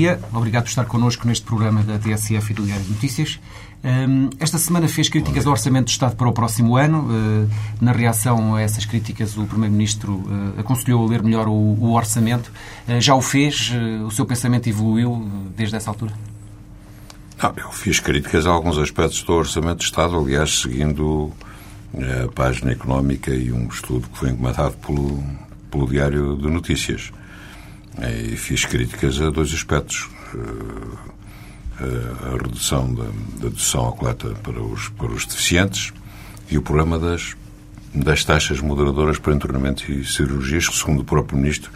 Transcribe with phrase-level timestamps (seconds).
[0.00, 0.18] Dia.
[0.32, 3.38] Obrigado por estar connosco neste programa da TSF e do Diário de Notícias.
[4.38, 7.06] Esta semana fez críticas ao Orçamento do Estado para o próximo ano.
[7.10, 10.24] Eh, na reação a essas críticas, o Primeiro-Ministro
[10.56, 12.50] eh, aconselhou a ler melhor o Orçamento.
[12.98, 13.72] Já o fez?
[14.06, 16.14] O seu pensamento evoluiu desde essa altura?
[17.42, 21.30] Não, eu fiz críticas a alguns aspectos do Orçamento do Estado, aliás, seguindo
[21.94, 25.22] a página económica e um estudo que foi encomendado pelo,
[25.70, 27.12] pelo Diário de Notícias.
[27.98, 30.08] E fiz críticas a dois aspectos.
[31.78, 33.06] A redução da,
[33.40, 35.92] dedução à coleta para os, para os deficientes
[36.50, 37.34] e o problema das,
[37.94, 41.70] das taxas moderadoras para internamentos e cirurgias, que, segundo o próprio Ministro,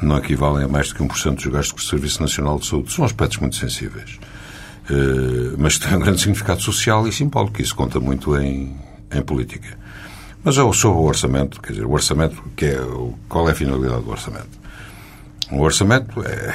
[0.00, 2.92] não equivalem a mais do que 1% dos gastos do Serviço Nacional de Saúde.
[2.92, 4.18] São aspectos muito sensíveis.
[5.58, 7.60] Mas têm um grande significado social e simbólico.
[7.60, 8.76] Isso conta muito em,
[9.12, 9.78] em política.
[10.42, 12.80] Mas sobre o orçamento, quer dizer, o orçamento, que é,
[13.28, 14.58] qual é a finalidade do orçamento?
[15.50, 16.54] O orçamento é,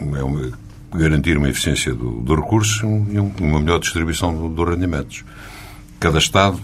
[0.00, 0.52] é uma,
[0.94, 5.24] garantir uma eficiência do, do recurso e uma melhor distribuição dos rendimentos.
[5.98, 6.60] Cada Estado,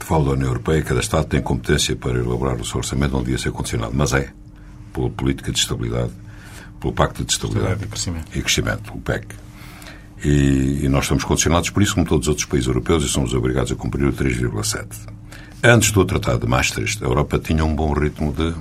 [0.00, 3.38] falo da União Europeia, cada Estado tem competência para elaborar o seu orçamento, não devia
[3.38, 4.30] ser condicionado, mas é,
[4.92, 6.12] pela política de estabilidade,
[6.78, 9.26] pelo Pacto de Estabilidade e Crescimento, e crescimento o PEC.
[10.24, 13.34] E, e, nós estamos condicionados por isso, como todos os outros países europeus, e somos
[13.34, 14.86] obrigados a cumprir o 3,7.
[15.62, 18.54] Antes do Tratado de Maastricht, a Europa tinha um bom ritmo de,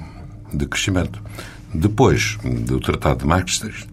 [0.58, 1.22] de crescimento.
[1.78, 3.88] Depois do Tratado de Maastricht,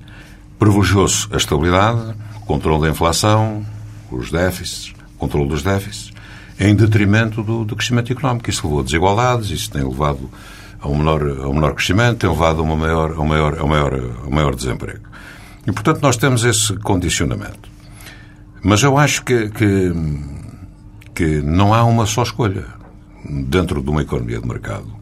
[0.57, 3.67] privilegiou-se a estabilidade, o controle da inflação,
[4.11, 6.13] os déficits, controle dos déficits,
[6.61, 8.49] em detrimento do, do, crescimento económico.
[8.49, 10.31] Isso levou a desigualdades, isso tem levado
[10.81, 13.59] a um menor, a um menor crescimento, tem levado a, uma maior, a, um maior,
[13.59, 15.05] a, um maior, a um maior desemprego.
[15.67, 17.69] E, portanto, nós temos esse condicionamento.
[18.63, 19.93] Mas eu acho que, que,
[21.13, 22.65] que não há uma só escolha
[23.29, 25.02] dentro de uma economia de mercado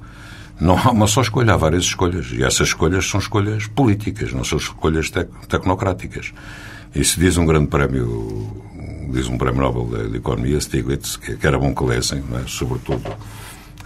[0.61, 2.27] não há uma só escolha, há várias escolhas.
[2.33, 6.33] E essas escolhas são escolhas políticas, não são escolhas tec tecnocráticas.
[6.95, 8.53] E se diz um grande prémio,
[9.11, 12.47] diz um prémio Nobel de, Economia, Stiglitz, que, que, era bom que lessem, é?
[12.47, 13.03] sobretudo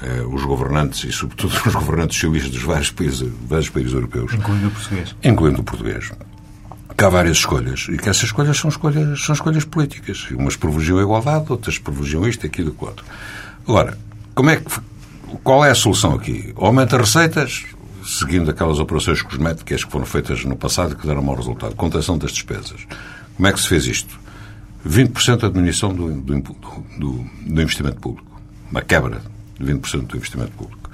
[0.03, 4.33] eh, os governantes e sobretudo os governantes socialistas dos vários países, vários países europeus.
[4.33, 5.17] Incluindo o português.
[5.23, 6.13] Incluindo o português.
[6.97, 10.29] Que há várias escolhas e que essas escolhas são escolhas, são escolhas políticas.
[10.31, 13.05] Umas privilegiam a igualdade, outras privilegiam isto, aquilo e outro.
[13.67, 13.99] Agora,
[14.35, 14.71] como é que
[15.43, 16.53] qual é a solução aqui?
[16.57, 17.65] Aumenta receitas,
[18.05, 21.75] seguindo aquelas operações cosméticas que foram feitas no passado e que deram mau resultado.
[21.75, 22.87] Contenção das despesas.
[23.37, 24.19] Como é que se fez isto?
[24.87, 28.41] 20% da diminuição do, do, do, do, investimento público.
[28.71, 29.23] Uma quebra
[29.59, 30.91] de 20% do investimento público.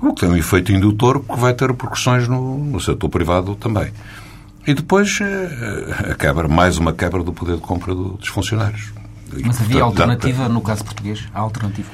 [0.00, 3.92] O que tem um efeito indutor que vai ter repercussões no, no setor privado também.
[4.66, 8.92] E depois eh, a quebra, mais uma quebra do poder de compra dos funcionários.
[9.44, 11.24] Mas havia alternativa no caso português?
[11.34, 11.88] Há alternativa?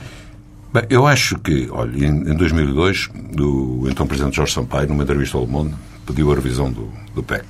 [0.70, 3.08] Bem, eu acho que, olha, em 2002,
[3.40, 5.74] o então Presidente Jorge Sampaio, numa entrevista ao Le Monde,
[6.06, 7.46] pediu a revisão do, do PEC.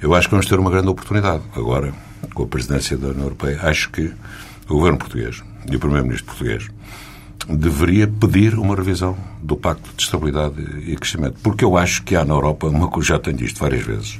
[0.00, 1.92] Eu acho que vamos ter uma grande oportunidade agora,
[2.32, 3.60] com a presidência da União Europeia.
[3.60, 4.10] Acho que
[4.66, 6.66] o governo português e o Primeiro-Ministro português
[7.46, 11.36] deveria pedir uma revisão do Pacto de Estabilidade e Crescimento.
[11.42, 14.18] Porque eu acho que há na Europa, uma já tenho visto várias vezes,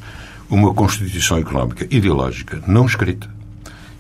[0.50, 3.30] uma Constituição Económica ideológica não escrita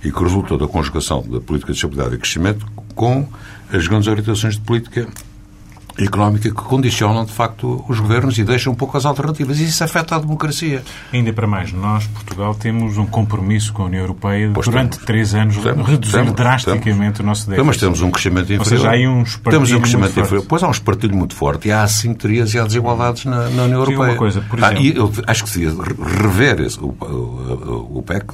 [0.04, 3.26] e que resulta da conjugação da política de estabilidade e crescimento com
[3.72, 5.08] as grandes orientações de política
[5.98, 9.58] económica que condicionam, de facto, os governos e deixam um pouco as alternativas.
[9.58, 10.82] E isso afeta a democracia.
[11.12, 15.06] Ainda para mais, nós, Portugal, temos um compromisso com a União Europeia pois durante temos.
[15.06, 17.66] três anos temos, reduzir temos, drasticamente o nosso déficit.
[17.66, 18.60] Mas temos um crescimento inferior.
[18.60, 20.44] Ou seja, há aí um Temos um crescimento inferior.
[20.48, 23.80] Pois há um espartilho muito forte e há assimetrias e há desigualdades na, na União
[23.80, 23.96] Europeia.
[23.96, 24.78] Sim, uma coisa, por exemplo...
[24.78, 28.26] Ah, e eu acho que se devia rever esse, o, o, o, PEC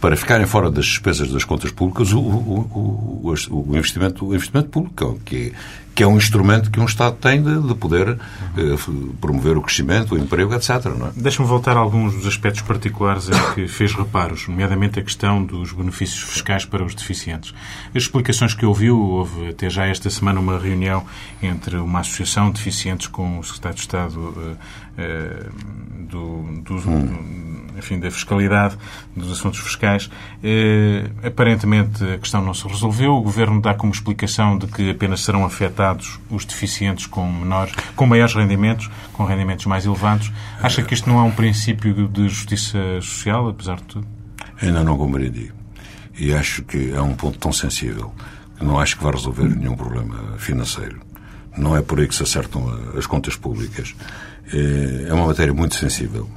[0.00, 4.68] para ficarem fora das despesas das contas públicas o, o, o, o investimento, o investimento
[4.68, 5.52] público, que é
[6.00, 8.18] que é um instrumento que um Estado tem de, de poder
[8.56, 8.76] eh,
[9.20, 10.70] promover o crescimento, o emprego, etc.
[10.70, 10.90] É?
[11.16, 15.72] Deixe-me voltar a alguns dos aspectos particulares em que fez reparos, nomeadamente a questão dos
[15.72, 17.54] benefícios fiscais para os deficientes.
[17.94, 21.04] As explicações que ouviu, houve até já esta semana uma reunião
[21.42, 24.56] entre uma associação de deficientes com o Secretário de Estado eh,
[26.08, 27.50] do, do, hum
[27.80, 28.76] enfim, da fiscalidade,
[29.16, 30.08] dos assuntos fiscais.
[30.42, 33.12] Eh, aparentemente a questão não se resolveu.
[33.14, 38.06] O Governo dá como explicação de que apenas serão afetados os deficientes com menores, com
[38.06, 40.30] maiores rendimentos, com rendimentos mais elevados.
[40.62, 44.06] Acha que isto não é um princípio de justiça social, apesar de tudo?
[44.62, 45.52] Ainda não compreendi.
[46.18, 48.12] E acho que é um ponto tão sensível
[48.58, 51.00] que não acho que vai resolver nenhum problema financeiro.
[51.56, 53.94] Não é por aí que se acertam as contas públicas.
[54.52, 56.28] É, é uma matéria muito sensível.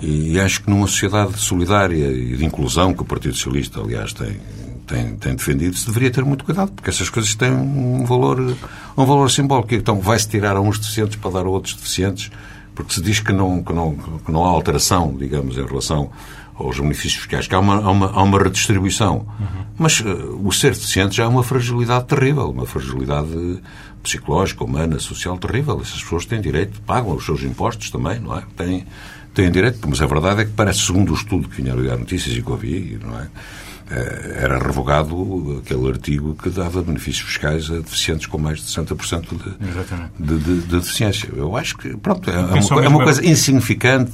[0.00, 4.40] E acho que numa sociedade solidária e de inclusão, que o Partido Socialista, aliás, tem,
[4.86, 8.40] tem, tem defendido, se deveria ter muito cuidado, porque essas coisas têm um valor,
[8.96, 9.74] um valor simbólico.
[9.74, 12.30] Então, vai-se tirar a uns deficientes para dar a outros deficientes.
[12.74, 16.10] porque se diz que não, que não, que não há alteração, digamos, em relação
[16.60, 19.26] aos benefícios fiscais, que há uma, há uma, há uma redistribuição.
[19.38, 19.64] Uhum.
[19.78, 23.60] Mas uh, o ser deficiente já é uma fragilidade terrível, uma fragilidade
[24.02, 25.80] psicológica, humana, social terrível.
[25.80, 28.42] Essas pessoas têm direito, pagam os seus impostos também, não é?
[28.56, 28.86] Têm,
[29.34, 31.98] têm direito, mas a verdade é que parece, segundo o estudo que vinha a ligar
[31.98, 33.28] notícias e que ouvi, não é?
[33.90, 39.26] Eh, era revogado aquele artigo que dava benefícios fiscais a deficientes com mais de 60%
[39.30, 41.28] de, de, de, de, deficiência.
[41.34, 44.12] Eu acho que, pronto, é, uma, é uma coisa insignificante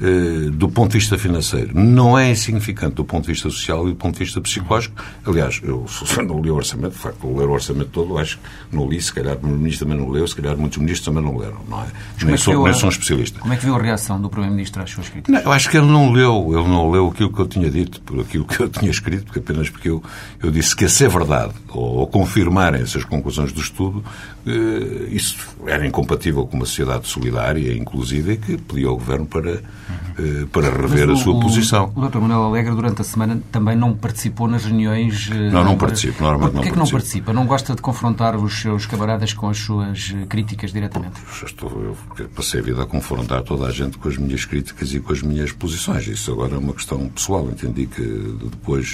[0.00, 1.70] eh, do ponto de vista financeiro.
[1.72, 5.00] Não é insignificante do ponto de vista social e do ponto de vista psicológico.
[5.24, 5.86] Aliás, eu
[6.26, 9.12] não li o orçamento, de facto, ler o orçamento todo, acho que não li, se
[9.12, 11.86] calhar o ministro também não leu, se calhar muitos ministros também não leram, não é?
[12.24, 13.38] Nem, é sou, nem sou um especialista.
[13.38, 15.32] Como é que viu a reação do Primeiro-Ministro às suas críticas?
[15.32, 18.00] Não, eu acho que ele não leu, ele não leu aquilo que eu tinha dito,
[18.00, 20.02] por aquilo que eu tinha escrito, porque apenas porque eu,
[20.42, 24.04] eu disse que a ser verdade, ou, ou confirmarem essas conclusões do estudo,
[24.46, 25.36] eh, isso
[25.66, 29.62] era incompatível com uma sociedade solidária inclusiva e que pedia ao Governo para
[30.16, 31.92] eh, para rever a sua posição.
[31.94, 32.18] O Dr.
[32.18, 35.28] Manuel Alegre, durante a semana, também não participou nas reuniões.
[35.30, 36.22] Eh, não, não participo.
[36.22, 37.32] Normalmente não Porquê que não participa?
[37.32, 41.20] Não gosta de confrontar os seus camaradas com as suas eh, críticas diretamente?
[41.44, 45.00] Estou, eu passei a vida a confrontar toda a gente com as minhas críticas e
[45.00, 46.06] com as minhas posições.
[46.06, 47.48] Isso agora é uma questão pessoal.
[47.48, 48.02] Entendi que
[48.50, 48.93] depois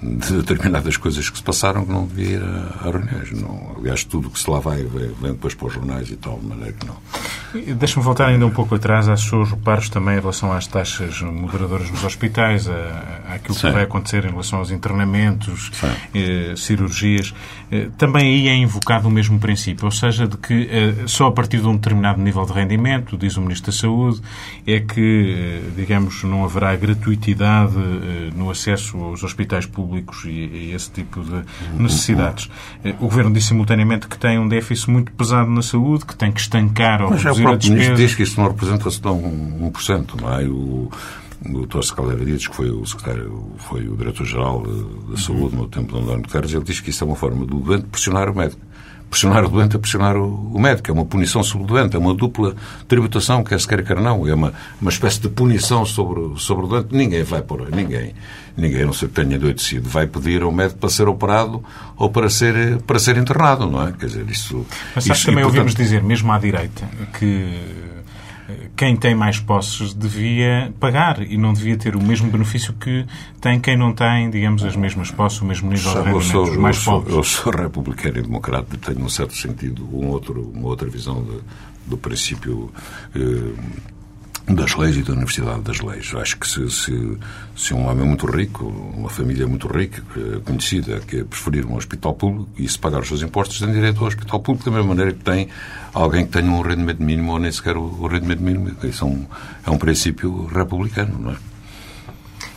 [0.00, 3.32] de determinadas coisas que se passaram que não devia ir a, a reuniões.
[3.32, 6.46] Não, aliás, tudo que se lá vai vem, depois para os jornais e tal, de
[6.46, 6.96] maneira que não.
[7.74, 11.90] Deixe-me voltar ainda um pouco atrás aos seus reparos também em relação às taxas moderadoras
[11.90, 13.68] nos hospitais, a, àquilo Sim.
[13.68, 15.72] que vai acontecer em relação aos internamentos,
[16.14, 17.34] eh, cirurgias.
[17.72, 21.32] Eh, também aí é invocado o mesmo princípio, ou seja, de que eh, só a
[21.32, 24.20] partir de um determinado nível de rendimento, diz o Ministro da Saúde,
[24.66, 30.72] é que, eh, digamos, não haverá gratuitidade eh, no acesso aos hospitais públicos públicos e,
[30.74, 31.42] esse tipo de
[31.78, 32.50] necessidades.
[33.00, 36.40] O Governo disse simultaneamente que tem um déficit muito pesado na saúde, que tem que
[36.40, 37.90] estancar ou Mas reduzir a despesa.
[37.90, 40.44] Mas diz que isso não representa senão 1%, não é?
[40.44, 40.90] O,
[41.46, 44.62] o Torres Caldeira diz que foi o secretário, foi o diretor-geral
[45.08, 47.60] da Saúde no tempo de António Guterres, ele diz que isso é uma forma do
[47.60, 48.60] doente pressionar o médico
[49.08, 50.90] pressionar o doente a pressionar o, o, médico.
[50.90, 52.54] É uma punição sobre o doente, é uma dupla
[52.86, 54.26] tributação, quer se quer quer não.
[54.26, 56.94] É uma, uma espécie de punição sobre, sobre o doente.
[56.94, 58.14] Ninguém vai por ninguém,
[58.56, 61.62] ninguém, não sei que tenha adoecido, vai pedir ao médico para ser operado
[61.96, 63.92] ou para ser, para ser internado, não é?
[63.92, 64.66] Quer dizer, isso...
[64.94, 65.58] Mas isso, também e, portanto...
[65.58, 66.88] ouvimos dizer, mesmo à direita,
[67.18, 67.97] que
[68.78, 73.04] quem tem mais posses devia pagar e não devia ter o mesmo benefício que
[73.40, 76.42] tem quem não tem, digamos, as mesmas posses, o mesmo nível Sabe, de rendimento, sou,
[76.44, 77.10] os mais eu pobres.
[77.10, 81.24] Sou, eu sou republicano e democrata tenho, um certo sentido, um outro, uma outra visão
[81.24, 81.40] de,
[81.88, 82.70] do princípio...
[83.16, 83.88] Eh,
[84.54, 86.12] das leis e da Universidade das Leis.
[86.14, 87.18] Acho que se, se,
[87.56, 90.02] se, um homem muito rico, uma família muito rica,
[90.44, 94.06] conhecida, que preferir um hospital público e se pagar os seus impostos, tem direito ao
[94.06, 95.48] hospital público da mesma maneira que tem
[95.92, 98.74] alguém que tenha um rendimento mínimo ou nem sequer o, rendimento mínimo.
[98.82, 99.26] Isso é um,
[99.66, 101.36] é um princípio republicano, não é?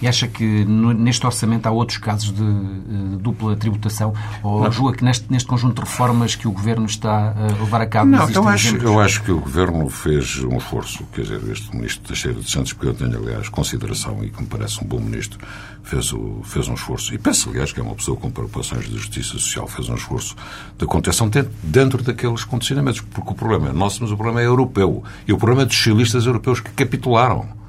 [0.02, 4.14] E acha que neste orçamento há outros casos de, de dupla tributação?
[4.42, 4.72] Ou não.
[4.72, 8.10] julga que neste, neste conjunto de reformas que o Governo está a levar a cabo
[8.10, 11.04] Não, eu acho, eu acho que o Governo fez um esforço.
[11.14, 14.48] Quer dizer, este Ministro Teixeira de Santos, que eu tenho, aliás, consideração e que me
[14.48, 15.40] parece um bom Ministro,
[15.84, 17.14] fez, o, fez um esforço.
[17.14, 20.36] E penso, aliás, que é uma pessoa com preocupações de justiça social, fez um esforço
[20.78, 23.02] de contenção dentro, dentro daqueles condicionamentos.
[23.02, 25.04] Porque o problema é nosso, mas o problema é europeu.
[25.28, 27.61] E o problema é dos socialistas europeus que capitularam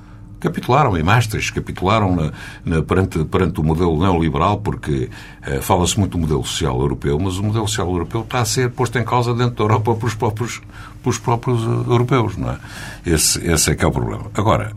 [0.42, 2.32] capitularam em Maastricht, capitularam na,
[2.64, 5.08] na, perante, perante o modelo neoliberal, porque
[5.42, 8.70] eh, fala-se muito do modelo social europeu, mas o modelo social europeu está a ser
[8.70, 10.60] posto em causa dentro da Europa pelos próprios,
[11.02, 12.36] pelos próprios eh, europeus.
[12.36, 12.58] Não é?
[13.06, 14.26] esse, esse é que é o problema.
[14.34, 14.72] Agora,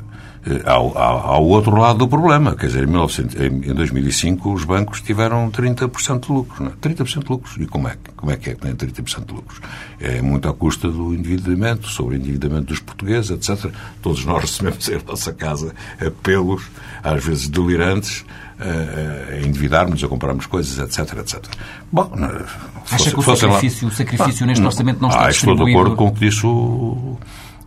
[0.65, 2.55] ao, ao, ao, outro lado do problema.
[2.55, 6.59] Quer dizer, em, 1900, em 2005 os bancos tiveram 30% de lucros.
[6.59, 6.71] Não é?
[6.81, 7.57] 30% de lucros.
[7.59, 9.59] E como é, como é que é que tem 30% de lucros?
[9.99, 13.71] É muito à custa do endividamento, sobre o endividamento dos portugueses, etc.
[14.01, 16.63] Todos nós recebemos em nossa casa apelos,
[17.03, 18.23] às vezes delirantes,
[18.59, 21.43] a endividarmos, a comprarmos coisas, etc, etc.
[21.91, 22.11] Bom,
[22.91, 23.93] Acha fosse, que o sacrifício, lá...
[23.93, 25.63] o sacrifício neste orçamento não está ah, distribuído?
[25.63, 27.17] Estou de acordo com o que disse o,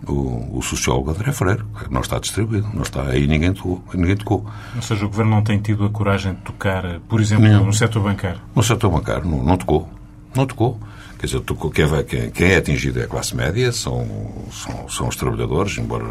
[0.06, 1.62] o, o sociólogo André Freire.
[1.90, 4.46] Não está distribuído, não está aí ninguém tocou, ninguém tocou.
[4.74, 7.64] Ou seja, o Governo não tem tido a coragem de tocar, por exemplo, Nenhum.
[7.64, 8.40] no setor bancário?
[8.54, 9.88] No setor bancário, não, não tocou.
[10.34, 10.78] Não tocou.
[11.18, 11.42] Quer dizer,
[11.74, 14.06] quem, vai, quem, quem, é atingido é a classe média, são,
[14.52, 16.04] são, são os trabalhadores, embora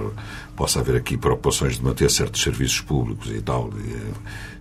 [0.53, 3.69] possa haver aqui preocupações de manter certos serviços públicos e tal.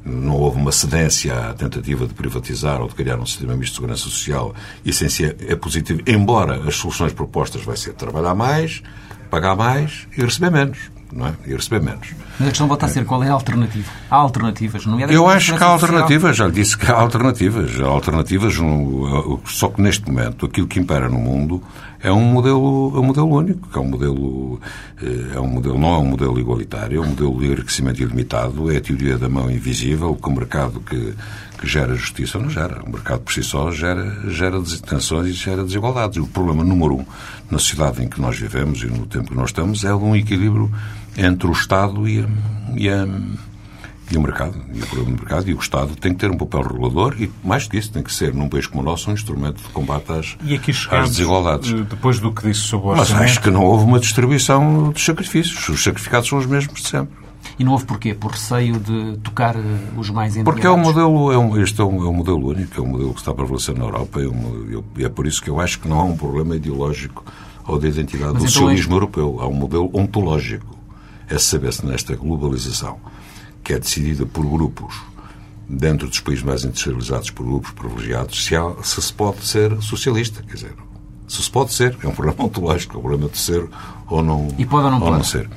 [0.05, 3.77] Não houve uma cedência à tentativa de privatizar ou de criar um sistema misto de
[3.79, 4.55] segurança social.
[4.85, 8.85] Isso em si é positivo, embora as soluções propostas vai ser trabalhar mais,
[9.27, 10.79] pagar mais e receber menos.
[11.13, 11.35] não é?
[11.47, 12.09] Ia receber menos.
[12.39, 13.91] Mas a questão volta a ser qual é a alternativa?
[14.11, 15.07] Há alternativas, não é?
[15.09, 17.81] Eu acho que há alternativas, já lhe disse que há alternativas.
[17.81, 21.63] Há alternativas, no, só que neste momento aquilo que impera no mundo
[22.03, 24.61] é um modelo, é um modelo único, que é um modelo,
[25.03, 28.71] eh, é um modelo, não é um modelo igualitário, é um modelo de enriquecimento ilimitado,
[28.71, 31.15] é a teoria da mão invisível, que o mercado que,
[31.59, 32.83] que gera justiça não gera.
[32.83, 36.19] O mercado por si só gera, gera tensões e gera desigualdades.
[36.19, 37.07] O problema número um
[37.51, 40.71] na sociedade em que nós vivemos e no tempo que nós estamos é um equilíbrio
[41.17, 42.29] entre o Estado e a,
[42.77, 43.07] e a
[44.11, 46.37] e o mercado, e o problema do mercado, e o Estado tem que ter um
[46.37, 49.15] papel regulador e, mais que isso, tem que ser, num país como o nosso, um
[49.15, 51.73] instrumento de combate às, e aqui às desigualdades.
[51.73, 52.97] Eh, depois do que disse sobre o.
[52.97, 55.69] Mas acho que não houve uma distribuição dos sacrifícios.
[55.69, 57.26] Os sacrificados são os mesmos de sempre.
[57.59, 58.15] E não houve porquê?
[58.15, 59.61] Por receio de tocar eh,
[59.97, 60.45] os mais endinheirados?
[60.45, 62.89] Porque é um modelo, é um, este é um, é um modelo único, é um
[62.89, 65.81] modelo que está a prevalecer na Europa e é, é por isso que eu acho
[65.81, 67.25] que não há um problema ideológico
[67.67, 68.97] ou de identidade Mas do então socialismo é...
[68.97, 69.39] europeu.
[69.41, 70.77] Há um modelo ontológico.
[71.29, 72.99] É saber-se nesta globalização
[73.65, 74.95] que é decidida por grupos
[75.69, 80.41] dentro dos países mais industrializados, por grupos privilegiados, se, há, se se pode ser socialista.
[80.43, 80.75] Quer dizer,
[81.27, 83.69] se se pode ser, é um problema ontológico, é um problema de ser
[84.09, 85.49] ou não, e pode ou não, ou não ser.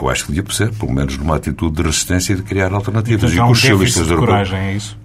[0.00, 3.32] Eu acho que devia ser, pelo menos numa atitude de resistência e de criar alternativas.
[3.32, 4.98] Então, e, e os socialistas de coragem, é isso?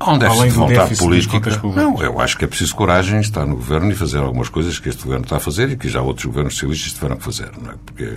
[0.00, 1.60] Há um déficit de vontade política.
[1.62, 4.88] Não, eu acho que é preciso coragem estar no governo e fazer algumas coisas que
[4.88, 7.70] este governo está a fazer e que já outros governos socialistas tiveram que fazer, não
[7.70, 7.74] é?
[7.84, 8.16] Porque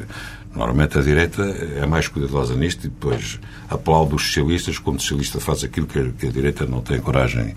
[0.56, 3.38] normalmente a direita é mais cuidadosa nisto e depois
[3.70, 7.02] aplaude os socialistas quando o socialista faz aquilo que a, que a direita não tem
[7.02, 7.54] coragem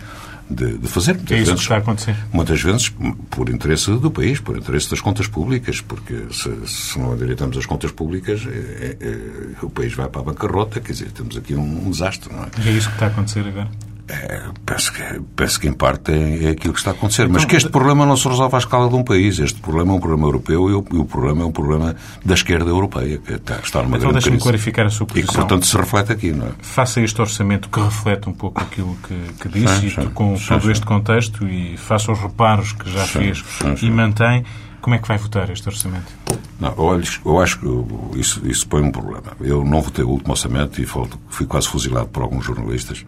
[0.49, 1.15] de, de fazer.
[1.15, 2.17] Muitas é isso vezes, que está a acontecer.
[2.33, 2.93] Muitas vezes
[3.31, 7.67] por interesse do país, por interesse das contas públicas, porque se, se não endireitamos as
[7.67, 11.87] contas públicas, é, é, o país vai para a bancarrota, quer dizer, temos aqui um,
[11.87, 12.49] um desastre, não é?
[12.65, 13.69] E é isso que está a acontecer agora?
[14.09, 15.03] É, penso, que,
[15.35, 17.23] penso que, em parte, é, é aquilo que está a acontecer.
[17.23, 19.39] Então, Mas que este problema não se resolve à escala de um país.
[19.39, 22.35] Este problema é um problema europeu e o, e o problema é um problema da
[22.35, 24.43] esquerda europeia, que está, está numa então, grande crise.
[24.43, 25.25] clarificar a sua posição.
[25.25, 26.51] E que, portanto, se reflete aqui, não é?
[26.61, 30.37] Faça este orçamento que reflete um pouco aquilo que, que disse sim, sim, e com
[30.37, 33.45] sim, todo este contexto e faça os reparos que já fez
[33.83, 34.45] e mantém.
[34.81, 36.13] Como é que vai votar este orçamento?
[36.61, 39.33] Não, eu, eu acho que isso, isso põe um problema.
[39.41, 43.05] Eu não votei o último orçamento e fui quase fuzilado por alguns jornalistas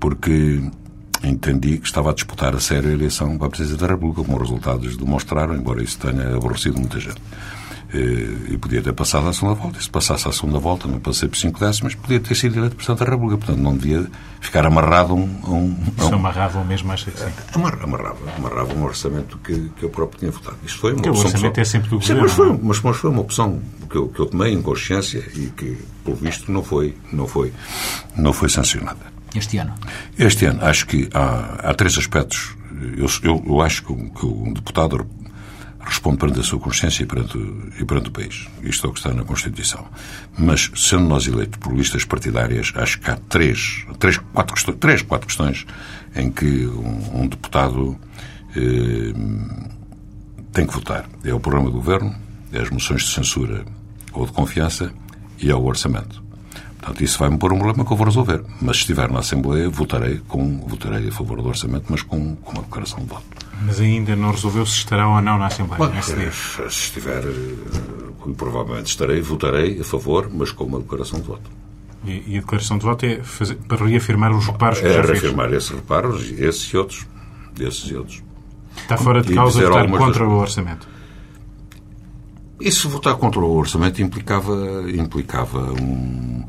[0.00, 0.62] porque
[1.22, 4.36] entendi que estava a disputar a sério a eleição para a presidência da República, como
[4.36, 7.20] os resultados demonstraram, embora isso tenha aborrecido muita gente.
[7.92, 9.78] Eh, e podia ter passado à segunda volta.
[9.78, 12.76] E se passasse à segunda volta, não passei por cinco décimas, podia ter sido eleito
[12.76, 13.38] Presidente da República.
[13.38, 14.08] Portanto, não devia
[14.40, 15.40] ficar amarrado a um...
[15.42, 16.14] A um, a um...
[16.14, 17.26] amarrava mesmo, acho que sim.
[17.52, 20.56] Amarrava, amarrava um orçamento que, que eu próprio tinha votado.
[20.64, 21.12] Isto foi uma opção...
[21.12, 21.62] O orçamento pessoal...
[21.62, 22.22] é sempre do sim, governo.
[22.22, 22.58] Mas foi, é?
[22.62, 26.16] mas, mas foi uma opção que eu, que eu tomei em consciência e que, pelo
[26.16, 27.52] visto, não foi, não foi,
[28.16, 29.19] não foi sancionada.
[29.34, 29.74] Este ano?
[30.18, 32.56] Este ano, acho que há, há três aspectos.
[32.96, 35.06] Eu, eu, eu acho que, que um deputado
[35.80, 37.38] responde perante a sua consciência e perante,
[37.80, 38.46] e perante o país.
[38.62, 39.86] Isto é o que está na Constituição.
[40.38, 45.02] Mas, sendo nós eleitos por listas partidárias, acho que há três, três, quatro, questões, três
[45.02, 45.66] quatro questões
[46.14, 47.98] em que um, um deputado
[48.56, 49.12] eh,
[50.52, 51.08] tem que votar.
[51.24, 52.14] É o programa do governo,
[52.52, 53.64] é as moções de censura
[54.12, 54.92] ou de confiança
[55.38, 56.22] e é o orçamento.
[56.80, 58.42] Portanto, isso vai-me pôr um problema que eu vou resolver.
[58.60, 62.52] Mas se estiver na Assembleia, votarei, com, votarei a favor do orçamento, mas com, com
[62.52, 63.24] uma declaração de voto.
[63.62, 66.02] Mas ainda não resolveu se estará ou não na Assembleia Bom?
[66.02, 71.50] Se estiver, eh, provavelmente estarei, votarei a favor, mas com uma declaração de voto.
[72.06, 75.02] E, e a declaração de voto é fazer, para reafirmar os reparos que é já
[75.02, 75.64] reafirmar fez.
[75.64, 77.06] esses reparos, esses e outros.
[77.58, 78.22] Esses e outros.
[78.78, 80.32] Está fora de causa votar contra das...
[80.32, 80.88] o orçamento?
[82.58, 86.44] Isso votar contra o orçamento implicava, implicava um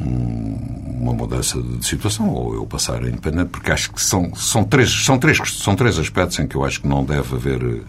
[0.00, 5.04] uma mudança de situação ou eu passar a independente, porque acho que são, são, três,
[5.04, 7.82] são, três, são três aspectos em que eu acho que não deve haver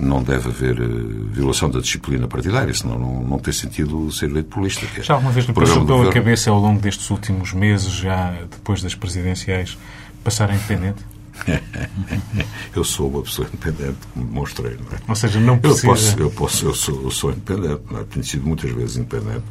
[0.00, 0.86] não deve haver eh,
[1.32, 4.86] violação da disciplina partidária, senão não, não tem sentido ser eleito polícia.
[4.96, 8.80] É já alguma vez lhe passou pela cabeça ao longo destes últimos meses, já depois
[8.80, 9.76] das presidenciais,
[10.22, 11.04] passar a independente?
[12.74, 15.00] eu sou uma pessoa independente, como demonstrei, não é?
[15.08, 15.86] Ou seja, não precisa...
[15.86, 18.04] Eu, posso, eu, posso, eu, sou, eu sou independente, não é?
[18.04, 19.44] Tenho sido muitas vezes independente.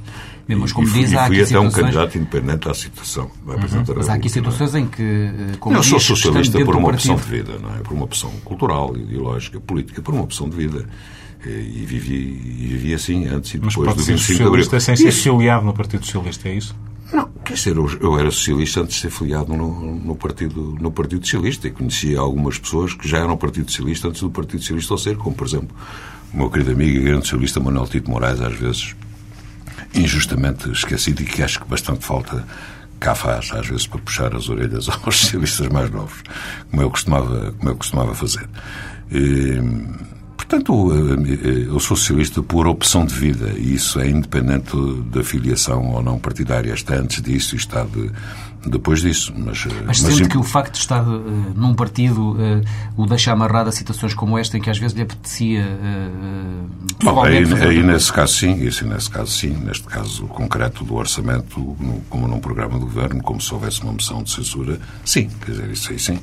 [0.55, 1.73] Mas, como e, diz, e há fui até situações...
[1.73, 3.31] um candidato independente à situação.
[3.45, 3.55] Uhum.
[3.95, 7.23] Mas há aqui situações em que, eh, como Eu sou socialista por uma opção de
[7.23, 7.79] vida, não é?
[7.79, 10.87] Por uma opção cultural, ideológica, política, por uma opção de vida.
[11.45, 14.95] E vivi, e vivi assim antes e depois Mas pode do 25 ser socialista sem
[14.97, 16.75] ser filiado no Partido Socialista, é isso?
[17.11, 21.25] Não, quer dizer, eu, era socialista antes de ser filiado no, no, partido, no Partido
[21.25, 24.97] Socialista e conhecia algumas pessoas que já eram Partido Socialista antes do Partido Socialista ao
[24.97, 25.75] ser, como, por exemplo,
[26.33, 28.95] o meu querido amigo e grande socialista Manuel Tito Moraes, às vezes
[29.93, 32.45] injustamente esquecido e que acho que bastante falta
[32.99, 36.21] cá faz, às vezes, para puxar as orelhas aos socialistas mais novos,
[36.69, 38.47] como eu costumava, como eu costumava fazer.
[39.11, 39.61] E,
[40.47, 40.93] Portanto,
[41.67, 44.77] eu sou socialista por opção de vida e isso é independente
[45.11, 46.73] da filiação ou não partidária.
[46.73, 48.09] Está antes disso e está de,
[48.65, 49.33] depois disso.
[49.35, 51.19] Mas, mas, mas sente que o facto de estar uh,
[51.53, 52.63] num partido uh,
[52.95, 55.65] o deixa amarrado a situações como esta, em que às vezes lhe apetecia.
[55.65, 60.95] Uh, Bom, aí, aí nesse caso sim, isso nesse caso sim, neste caso concreto do
[60.95, 65.29] orçamento, no, como num programa do governo, como se houvesse uma moção de censura, sim,
[65.45, 66.19] quer dizer, isso aí sim.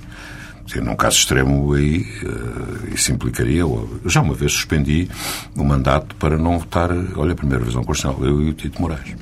[0.66, 3.60] Sim, num caso extremo, aí uh, isso implicaria.
[3.60, 5.08] Eu já uma vez suspendi
[5.54, 6.90] o mandato para não votar.
[7.16, 9.14] Olha, a primeira visão constitucional, eu e o Tito Moraes.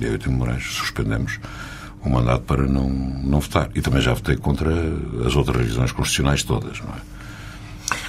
[0.00, 1.38] Eu e o Tito Moraes suspendemos
[2.02, 3.70] o mandato para não, não votar.
[3.74, 4.70] E também já votei contra
[5.24, 7.18] as outras revisões constitucionais todas, não é?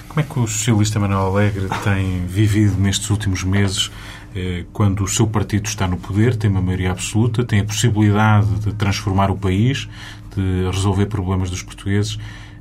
[0.07, 3.91] Como é que o socialista Manuel Alegre tem vivido nestes últimos meses,
[4.35, 8.47] eh, quando o seu partido está no poder, tem uma maioria absoluta, tem a possibilidade
[8.59, 9.87] de transformar o país,
[10.35, 12.17] de resolver problemas dos portugueses?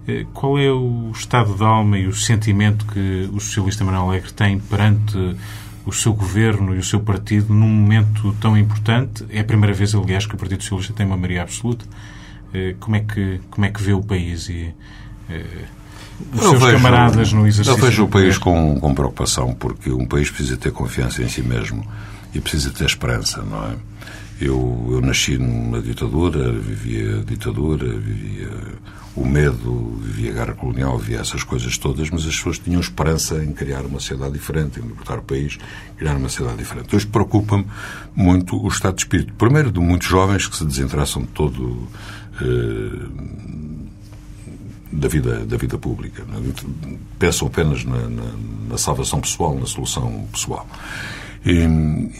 [0.06, 4.32] Eh, qual é o estado de alma e o sentimento que o socialista Manuel Alegre
[4.32, 5.36] tem perante
[5.88, 9.24] o seu governo e o seu partido num momento tão importante.
[9.30, 11.84] É a primeira vez, aliás, que o Partido Socialista tem uma maioria absoluta.
[12.52, 14.74] Eh, como é que, como é que vê o país e
[15.30, 15.44] eh,
[16.32, 17.78] os eu seus vejo, camaradas no exercício?
[17.78, 21.42] Eu vejo o país com, com preocupação, porque um país precisa ter confiança em si
[21.42, 21.86] mesmo
[22.34, 23.74] e precisa ter esperança, não é?
[24.40, 28.50] Eu, eu nasci numa ditadura, vivia ditadura, vivia
[29.20, 33.42] o medo, vivia a guerra colonial, vivia essas coisas todas, mas as pessoas tinham esperança
[33.42, 35.58] em criar uma sociedade diferente, em libertar o país,
[35.96, 36.94] criar uma sociedade diferente.
[36.94, 37.66] Hoje preocupa-me
[38.14, 39.32] muito o estado de espírito.
[39.34, 41.88] Primeiro, de muitos jovens que se desinteressam de todo.
[42.40, 43.48] Eh,
[44.90, 46.24] da vida, da vida pública.
[47.18, 48.32] Pensam apenas na, na,
[48.70, 50.66] na salvação pessoal, na solução pessoal.
[51.44, 51.50] E,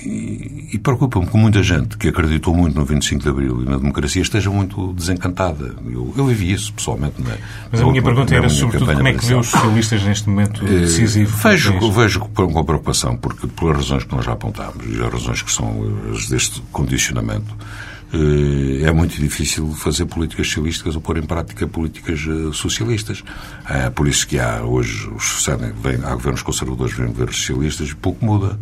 [0.05, 3.77] e, e preocupa-me que muita gente que acreditou muito no 25 de Abril e na
[3.77, 5.75] democracia esteja muito desencantada.
[5.87, 7.21] Eu, eu vivi isso pessoalmente.
[7.23, 7.37] Na,
[7.71, 10.81] Mas a minha pergunta era, sobretudo, como é que vê os socialistas neste momento eh,
[10.81, 11.37] decisivo?
[11.37, 15.51] Vejo, vejo com preocupação, porque pelas razões que nós já apontámos e as razões que
[15.51, 17.57] são as deste condicionamento,
[18.13, 23.23] eh, é muito difícil fazer políticas socialísticas ou pôr em prática políticas eh, socialistas.
[23.69, 25.47] É por isso que há hoje, os
[25.83, 28.59] vem, há governos conservadores, vêm governos socialistas e pouco muda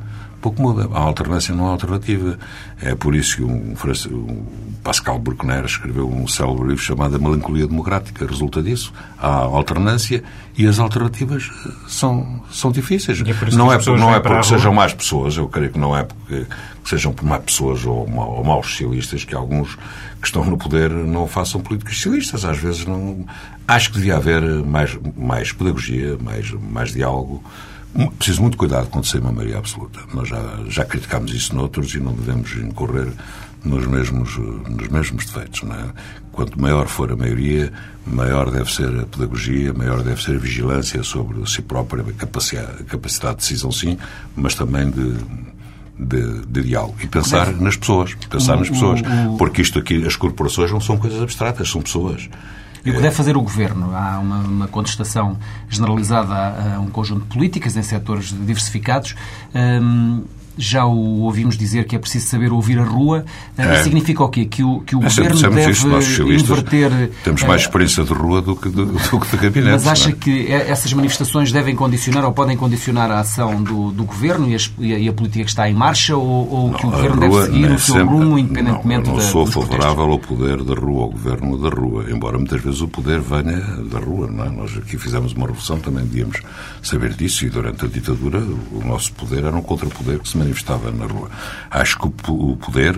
[0.46, 0.88] pouco muda.
[0.92, 2.38] A alternância não há alternativa.
[2.80, 4.46] É por isso que um, um
[4.82, 8.24] Pascal Bruckner escreveu um célebre livro chamado A Melancolia Democrática.
[8.24, 8.92] Resulta disso.
[9.18, 10.22] Há alternância
[10.56, 13.20] e as alternativas eh, são, são difíceis.
[13.20, 16.46] É não é, não é porque sejam mais pessoas, eu creio que não é porque
[16.84, 19.74] sejam por mais pessoas ou, ou maus socialistas que alguns
[20.20, 22.44] que estão no poder não façam políticas socialistas.
[22.44, 23.26] Às vezes não.
[23.66, 27.42] Acho que devia haver mais, mais pedagogia, mais, mais diálogo
[28.18, 30.00] Preciso muito cuidado quando se uma maioria absoluta.
[30.12, 33.08] Nós já, já criticámos isso noutros e não devemos incorrer
[33.64, 35.62] nos mesmos, nos mesmos defeitos.
[35.62, 35.88] É?
[36.32, 37.72] Quanto maior for a maioria,
[38.06, 42.84] maior deve ser a pedagogia, maior deve ser a vigilância sobre si própria, a capacidade,
[42.84, 43.98] capacidade de decisão, sim,
[44.36, 45.14] mas também de,
[45.98, 49.00] de, de, diálogo e pensar nas pessoas, pensar nas pessoas,
[49.38, 52.28] porque isto aqui, as corporações não são coisas abstratas, são pessoas.
[52.86, 53.94] E o que deve fazer o Governo?
[53.94, 55.36] Há uma, uma contestação
[55.68, 59.14] generalizada a, um conjunto de políticas em setores diversificados.
[59.54, 60.24] Hum,
[60.56, 63.24] já o ouvimos dizer que é preciso saber ouvir a rua.
[63.56, 63.82] É.
[63.82, 64.44] Significa o quê?
[64.44, 65.86] Que o, que o governo deve isso,
[66.22, 67.10] inverter...
[67.24, 69.72] Temos mais eh, experiência de rua do que de, do que de gabinete.
[69.72, 70.12] Mas acha é?
[70.12, 74.72] que essas manifestações devem condicionar ou podem condicionar a ação do, do governo e, as,
[74.78, 77.70] e, a, política que está em marcha ou, ou não, que o governo deve seguir
[77.70, 81.10] o seu sempre, rumo independentemente não, não da, sou favorável ao poder da rua, ao
[81.10, 84.28] governo da rua, embora muitas vezes o poder venha da rua.
[84.28, 84.50] Não é?
[84.50, 86.40] Nós aqui fizemos uma revolução, também devíamos
[86.82, 88.38] saber disso e durante a ditadura
[88.72, 91.30] o nosso poder era um contrapoder que se manifestava na rua.
[91.70, 92.96] Acho que o poder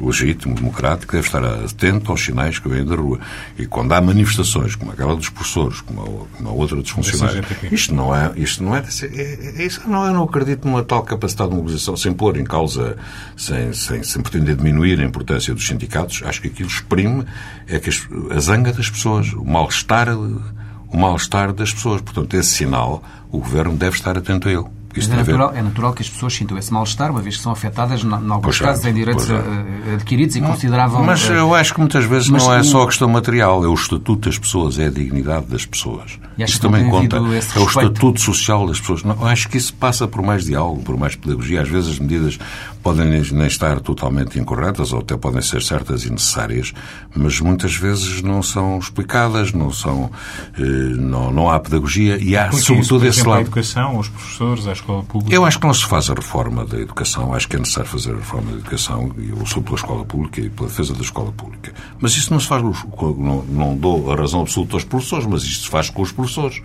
[0.00, 3.18] legítimo, democrático, deve estar atento aos sinais que vêm da rua.
[3.58, 8.14] E quando há manifestações, como aquela dos professores, como a, outra dos funcionários, isto não
[8.14, 11.56] é, isto não é, é, é, isso não, eu não acredito numa tal capacidade de
[11.56, 12.96] mobilização, sem pôr em causa,
[13.36, 17.24] sem, sem, sem pretender diminuir a importância dos sindicatos, acho que aquilo exprime
[17.66, 17.90] é que
[18.30, 22.00] a zanga das pessoas, o mal-estar, o mal-estar das pessoas.
[22.00, 24.64] Portanto, esse sinal, o Governo deve estar atento a ele.
[24.96, 27.52] Isto é, natural, é natural que as pessoas sintam esse mal-estar, uma vez que são
[27.52, 29.94] afetadas, em alguns pois casos, é, em direitos é.
[29.94, 31.04] adquiridos e não, consideravam.
[31.04, 34.28] Mas eu acho que muitas vezes não é só a questão material, é o estatuto
[34.28, 36.18] das pessoas, é a dignidade das pessoas.
[36.38, 37.16] Isso também conta.
[37.16, 39.02] É o estatuto social das pessoas.
[39.02, 41.62] Não, acho que isso passa por mais diálogo, por mais pedagogia.
[41.62, 42.38] Às vezes as medidas
[42.82, 46.72] podem nem estar totalmente incorretas ou até podem ser certas e necessárias,
[47.14, 50.10] mas muitas vezes não são explicadas, não são,
[50.56, 53.38] eh, não, não há pedagogia e há Porque sobretudo isso, esse lado.
[53.38, 55.34] A educação, os professores, a escola pública.
[55.34, 58.12] Eu acho que não se faz a reforma da educação, acho que é necessário fazer
[58.12, 61.32] a reforma da educação e eu sou pela escola pública e pela defesa da escola
[61.32, 61.74] pública.
[62.00, 65.64] Mas isso não se faz, não, não dou a razão absoluta aos professores, mas isto
[65.64, 66.62] se faz com os professores.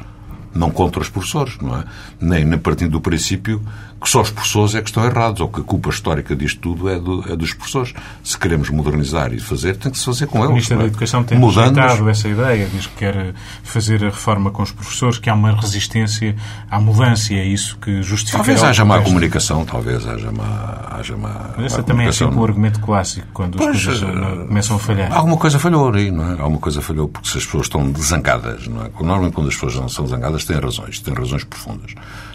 [0.53, 1.83] Não contra os professores, não é?
[2.19, 3.61] Nem, nem partindo do princípio
[4.01, 6.89] que só os professores é que estão errados, ou que a culpa histórica disto tudo
[6.89, 7.93] é, do, é dos professores.
[8.23, 10.49] Se queremos modernizar e fazer, tem que se fazer com eles.
[10.49, 10.87] O Ministro da é?
[10.87, 15.19] Educação tem Mudando, rejeitado essa ideia, diz que quer fazer a reforma com os professores,
[15.19, 16.35] que há uma resistência
[16.69, 18.39] à mudança e é isso que justifica...
[18.39, 22.43] Talvez haja má comunicação, talvez haja má, haja má, Mas esse também é sempre um
[22.43, 25.13] argumento clássico, quando as Pois, coisas eh, eh, começam a falhar.
[25.13, 26.41] Alguma coisa falhou aí, não é?
[26.41, 28.89] Alguma coisa falhou, porque se as pessoas estão zangadas, não é?
[28.99, 31.93] Normalmente quando as pessoas não são zangadas têm razões, têm razões profundas.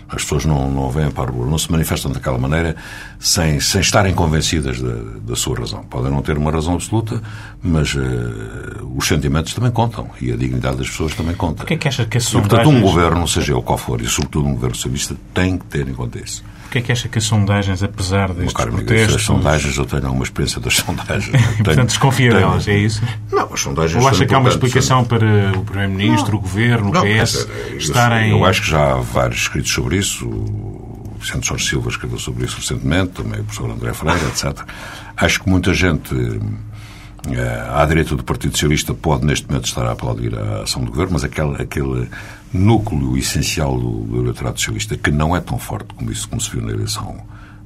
[0.08, 2.76] As pessoas não, não vêm para a rua, não se manifestam daquela maneira
[3.18, 5.82] sem, sem estarem convencidas da, da sua razão.
[5.84, 7.20] Podem não ter uma razão absoluta,
[7.60, 11.56] mas eh, os sentimentos também contam e a dignidade das pessoas também conta.
[11.56, 12.82] Porquê é que acha que as E, portanto, um sondagens...
[12.82, 16.20] governo, seja ele qual for, e sobretudo um governo socialista, tem que ter em conta
[16.20, 16.44] isso.
[16.76, 19.16] Porquê é que acha que as sondagens, apesar destes amigo, protestos...
[19.16, 21.28] as sondagens, eu tenho alguma experiência das sondagens.
[21.34, 21.38] é?
[21.38, 23.02] Tenho- Portanto, desconfia tenho- delas, é isso?
[23.32, 26.90] Não, as sondagens Ou acha são que há uma explicação para o Primeiro-Ministro, o Governo,
[26.90, 28.30] o PS eu- estarem...
[28.30, 30.26] Eu acho que já há vários escritos sobre isso.
[30.26, 34.60] O Vicente Jorge Silva escreveu sobre isso recentemente, também o professor André Freire, etc.
[35.16, 36.14] Acho que muita gente
[37.30, 40.90] eh, à direita do Partido Socialista pode neste momento estar a aplaudir a ação do
[40.90, 42.08] Governo, mas aquele, aquele
[42.56, 46.50] núcleo essencial do, do eleitorado socialista, que não é tão forte como isso, como se
[46.50, 47.16] viu na eleição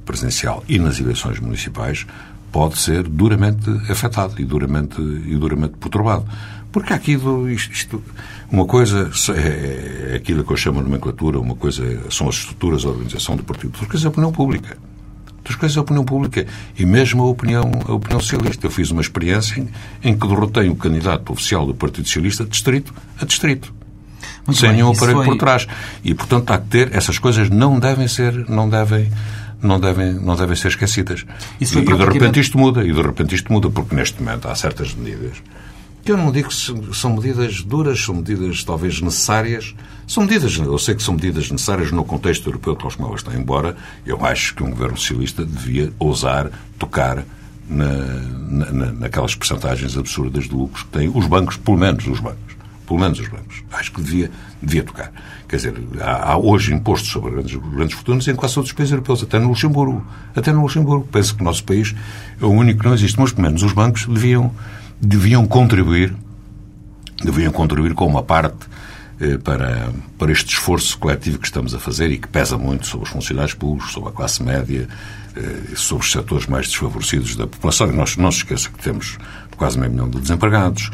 [0.05, 2.05] presidencial e nas eleições municipais,
[2.51, 6.25] pode ser duramente afetado e duramente, e duramente perturbado.
[6.71, 7.13] Porque aqui
[7.53, 8.03] isto, isto-
[8.49, 12.85] uma coisa é, é aquilo que eu chamo de nomenclatura, uma coisa são as estruturas,
[12.85, 14.77] a organização do partido, outra coisa é a opinião pública.
[15.37, 16.45] Outras coisas é a opinião pública
[16.77, 18.67] e mesmo a opinião, a opinião socialista.
[18.67, 19.67] Eu fiz uma experiência em,
[20.03, 23.73] em que derrotei o candidato oficial do Partido Socialista distrito a distrito.
[24.47, 25.67] Muito sem bem, nenhum aparelho foi- por trás.
[26.03, 29.11] E, portanto, há que ter, essas coisas não devem ser, não devem,
[29.61, 31.25] não devem, não devem ser esquecidas.
[31.59, 34.47] E, e de praticamente- repente isto muda, e de repente isto muda, porque neste momento
[34.47, 35.37] há certas medidas
[36.03, 39.75] que eu não digo que são medidas duras, são medidas talvez necessárias.
[40.07, 43.35] São medidas, eu sei que são medidas necessárias no contexto europeu, tal como elas estão,
[43.35, 46.49] embora eu acho que um governo socialista devia ousar
[46.79, 47.23] tocar
[47.69, 52.55] na- na- naquelas percentagens absurdas de lucros que têm os bancos, pelo menos os bancos.
[52.91, 53.63] Pelo menos os bancos.
[53.71, 54.29] Acho que devia,
[54.61, 55.13] devia tocar.
[55.47, 58.91] Quer dizer, há, há hoje impostos sobre grandes, grandes fortunas em quase todos os países
[58.91, 60.05] europeus, até no Luxemburgo.
[60.35, 61.07] Até no Luxemburgo.
[61.09, 61.95] Penso que o nosso país
[62.41, 64.51] é o único que não existe, mas pelo menos os bancos deviam,
[64.99, 66.13] deviam contribuir
[67.23, 68.67] deviam contribuir com uma parte
[69.19, 73.05] eh, para, para este esforço coletivo que estamos a fazer e que pesa muito sobre
[73.05, 74.87] os funcionários públicos, sobre a classe média,
[75.35, 77.87] eh, sobre os setores mais desfavorecidos da população.
[77.87, 79.19] E nós, não se esqueça que temos
[79.55, 80.89] quase meio milhão de desempregados,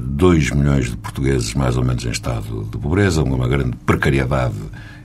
[0.00, 4.54] 2 milhões de portugueses mais ou menos em estado de pobreza, uma grande precariedade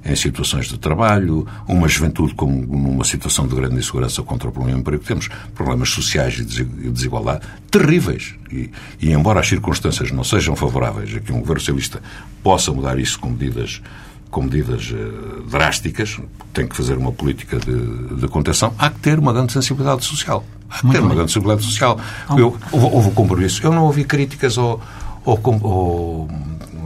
[0.05, 4.77] em situações de trabalho, uma juventude com numa situação de grande insegurança contra o problema
[4.77, 5.03] do emprego.
[5.03, 8.35] Temos problemas sociais e desigualdade terríveis.
[8.51, 12.01] E, e embora as circunstâncias não sejam favoráveis a que um governo socialista
[12.41, 13.81] possa mudar isso com medidas
[14.29, 16.19] com medidas eh, drásticas,
[16.53, 20.43] tem que fazer uma política de, de contenção, há que ter uma grande sensibilidade social.
[20.69, 21.17] Há que Muito ter uma bem.
[21.17, 21.99] grande sensibilidade social.
[22.37, 23.61] Eu, houve, houve um compromisso.
[23.65, 24.81] Eu não ouvi críticas ao,
[25.25, 26.27] ao, ao-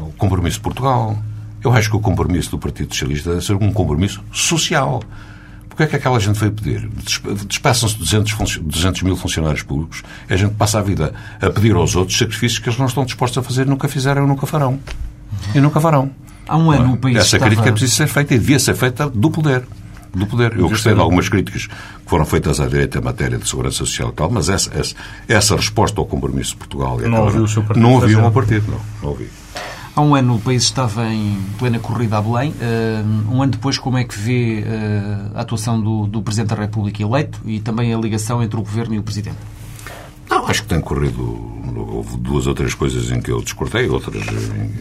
[0.02, 1.18] ao compromisso de Portugal.
[1.64, 5.02] Eu acho que o compromisso do Partido Socialista deve ser um compromisso social.
[5.68, 6.88] Porque é que aquela gente veio pedir?
[6.90, 11.50] Despe- Despeçam-se 200, funcio- 200 mil funcionários públicos e a gente passa a vida a
[11.50, 14.46] pedir aos outros sacrifícios que eles não estão dispostos a fazer, nunca fizeram e nunca
[14.46, 14.80] farão.
[15.56, 16.12] E nunca farão.
[16.52, 17.46] Há um ano o país Essa estava...
[17.46, 19.64] crítica é preciso ser feita e devia ser feita do poder.
[20.14, 20.58] Do poder.
[20.58, 21.74] Eu gostei de algumas críticas que
[22.06, 24.94] foram feitas à direita em matéria de segurança social e tal, mas essa, essa,
[25.28, 28.18] essa resposta ao compromisso de Portugal e Não ouviu o seu partido Não ouvi fazer.
[28.18, 28.80] o meu partido, não.
[29.02, 29.30] Não ouvi.
[29.96, 32.54] Há um ano o país estava em plena corrida a Belém.
[32.60, 35.02] Eh, Um ano depois, como é que vê eh,
[35.36, 38.96] a atuação do, do Presidente da República eleito e também a ligação entre o Governo
[38.96, 39.38] e o Presidente?
[40.32, 41.22] Não, acho que tem corrido.
[41.76, 44.24] Houve duas ou três coisas em que eu discordei, outras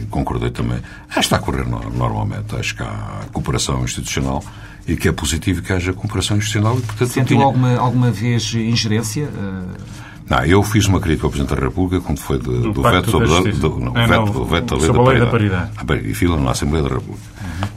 [0.09, 0.79] concordei também.
[1.09, 2.55] Acho que está a correr no- normalmente.
[2.55, 4.43] Acho que há cooperação institucional
[4.87, 8.53] e que é positivo que haja cooperação institucional e, portanto, Sentiu tinha- alguma, alguma vez
[8.53, 9.23] ingerência?
[9.33, 12.81] eh, Não, eu fiz uma crítica ao Presidente da República quando foi de- do, Do
[12.81, 15.05] veto sobre da a- do, não, Ah, veto, não, o veto da lei sobre da
[15.05, 15.31] paridade.
[15.31, 15.71] paridade.
[15.77, 17.19] Ah, E fila na Assembleia da República.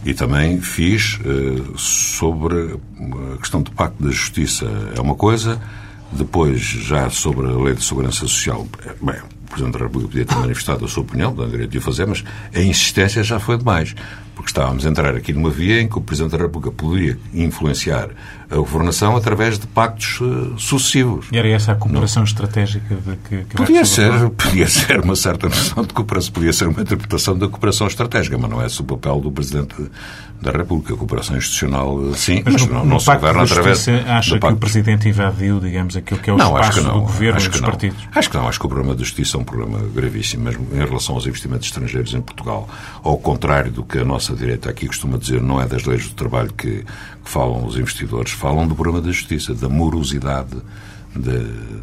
[0.04, 2.78] E também fiz eh, sobre
[3.34, 5.60] a questão do Pacto da Justiça é uma coisa,
[6.12, 8.66] depois já sobre a Lei de Segurança Social,
[9.00, 11.80] bem, o Presidente da República podia ter manifestado a sua opinião, dando direito de o
[11.80, 13.94] fazer, mas a insistência já foi demais.
[14.34, 18.10] Porque estávamos a entrar aqui numa via em que o Presidente da República poderia influenciar
[18.50, 21.26] a governação através de pactos eh, sucessivos.
[21.30, 25.48] E era essa a cooperação estratégica de que, que Podia ser, podia ser uma certa
[25.48, 28.84] noção de cooperação, podia ser uma interpretação da cooperação estratégica, mas não é esse o
[28.84, 29.74] papel do Presidente
[30.42, 30.94] da República.
[30.94, 34.56] A cooperação institucional, sim, mas, Mas no, não, não se governa através acha que o
[34.56, 36.94] Presidente invadiu, digamos, aquilo que é o Não, espaço não.
[36.94, 37.70] do Governo acho e que dos não.
[37.70, 38.08] partidos?
[38.14, 38.48] Acho que não.
[38.48, 41.66] Acho que o problema da justiça é um problema gravíssimo, mesmo em relação aos investimentos
[41.68, 42.68] estrangeiros em Portugal.
[43.02, 46.08] Ao contrário do que a nossa nossa direita aqui costuma dizer não é das leis
[46.08, 46.84] do trabalho que,
[47.24, 50.56] que falam os investidores, falam do problema da justiça, da morosidade
[51.16, 51.32] da,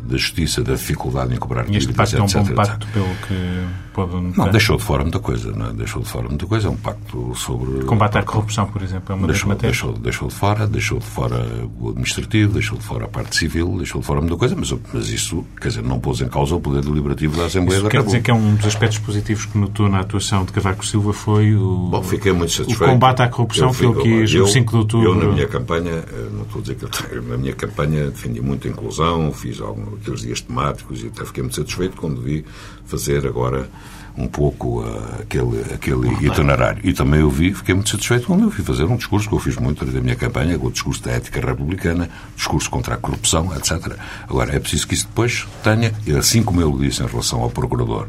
[0.04, 3.68] da justiça, da dificuldade em cobrar E este pacto é um bom pacto, pelo que
[3.94, 5.74] pode Não, deixou de fora muita coisa, não é?
[5.74, 6.68] Deixou de fora muita coisa.
[6.68, 7.84] É um pacto sobre...
[7.86, 9.78] Combate à corrupção, por exemplo, é uma deixou, das matérias.
[9.82, 11.46] Deixou, deixou de fora, deixou de fora
[11.80, 15.10] o administrativo, deixou de fora a parte civil, deixou de fora muita coisa, mas, mas
[15.10, 17.98] isso, quer dizer, não pôs em causa o poder deliberativo da Assembleia isso da quer
[17.98, 18.22] República.
[18.22, 21.56] dizer que é um dos aspectos positivos que notou na atuação de Cavaco Silva foi
[21.56, 22.90] o, Bom, fiquei muito satisfeito.
[22.90, 25.08] o combate à corrupção, Eu foi o que eu- o 5 de outubro...
[25.10, 28.10] Eu, na minha campanha, eh, não estou a dizer que eu tenho, na minha campanha
[28.10, 32.22] defendi muito a inclusão, fiz algum, aqueles dias temáticos e até fiquei muito satisfeito quando
[32.22, 32.46] vi
[32.86, 33.70] fazer agora
[34.17, 36.82] um pouco eh, aquele, aquele itinerário.
[36.84, 39.39] E também eu vi, fiquei muito satisfeito quando eu vi fazer um discurso que eu
[39.39, 43.56] fiz muito durante a minha campanha, o discurso da ética republicana, discurso contra a corrupção,
[43.56, 43.95] etc.
[44.24, 47.50] Agora, é preciso que isso depois tenha, e assim como ele disse em relação ao
[47.50, 48.08] procurador,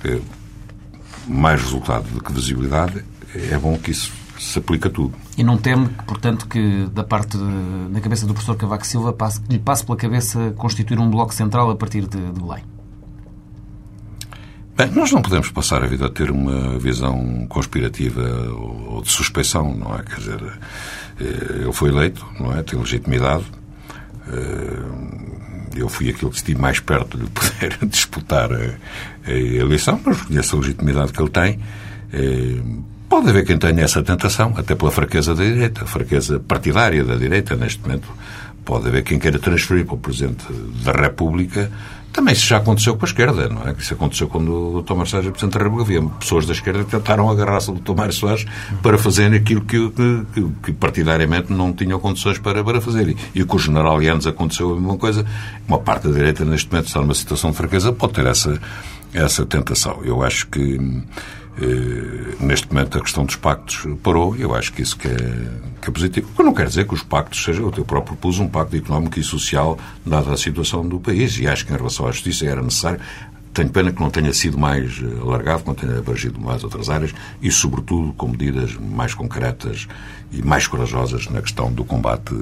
[0.00, 0.20] que
[1.26, 5.14] mais resultado do que visibilidade, é bom que isso se aplique a tudo.
[5.36, 9.58] E não teme, portanto, que da parte na cabeça do professor Cavaco Silva passe, lhe
[9.58, 12.62] passe pela cabeça constituir um bloco central a partir de, de Belém?
[14.78, 19.74] Bem, nós não podemos passar a vida a ter uma visão conspirativa ou de suspeição,
[19.74, 20.04] não é?
[20.04, 20.40] Quer dizer,
[21.20, 22.62] eh, ele foi eleito, não é?
[22.62, 23.44] Tem legitimidade.
[24.28, 25.18] Eh,
[25.76, 30.58] Eu fui aquele que estive mais perto de poder disputar a, eleição, mas reconheço a
[30.60, 31.58] legitimidade que ele tem.
[33.08, 37.56] Pode haver quem tenha essa tentação, até pela fraqueza da direita, fraqueza partidária da direita
[37.56, 38.08] neste momento.
[38.64, 40.44] Pode haver quem queira transferir para o Presidente
[40.84, 41.70] da República.
[42.12, 43.74] Também isso já aconteceu com a esquerda, não é?
[43.78, 44.94] Isso aconteceu quando o.
[44.94, 45.90] Mário Soares era Presidente da República.
[45.96, 47.94] Havia pessoas da esquerda que tentaram agarrar-se Dr.
[47.96, 48.44] Mário Soares
[48.82, 53.16] para fazerem aquilo que, que, que- partidariamente não tinham condições para, para fazer.
[53.34, 55.24] E, com o General Yanes aconteceu a mesma coisa.
[55.66, 58.60] Uma parte da direita, neste momento, está numa situação de fraqueza, pode ter essa,
[59.14, 60.00] essa tentação.
[60.04, 60.78] Eu acho que
[62.40, 65.16] neste momento a questão dos pactos parou e eu acho que isso que é,
[65.80, 66.30] que é positivo.
[66.38, 69.78] Não quer dizer que os pactos sejam, eu próprio propus um pacto económico e social
[70.04, 73.00] dada a situação do país e acho que em relação à justiça era necessário.
[73.52, 76.88] Tenho pena que não tenha sido mais eh, alargado, que não tenha abrangido mais outras
[76.88, 79.88] áreas e, sobretudo, com medidas mais concretas
[80.30, 82.34] e mais corajosas na questão do combate,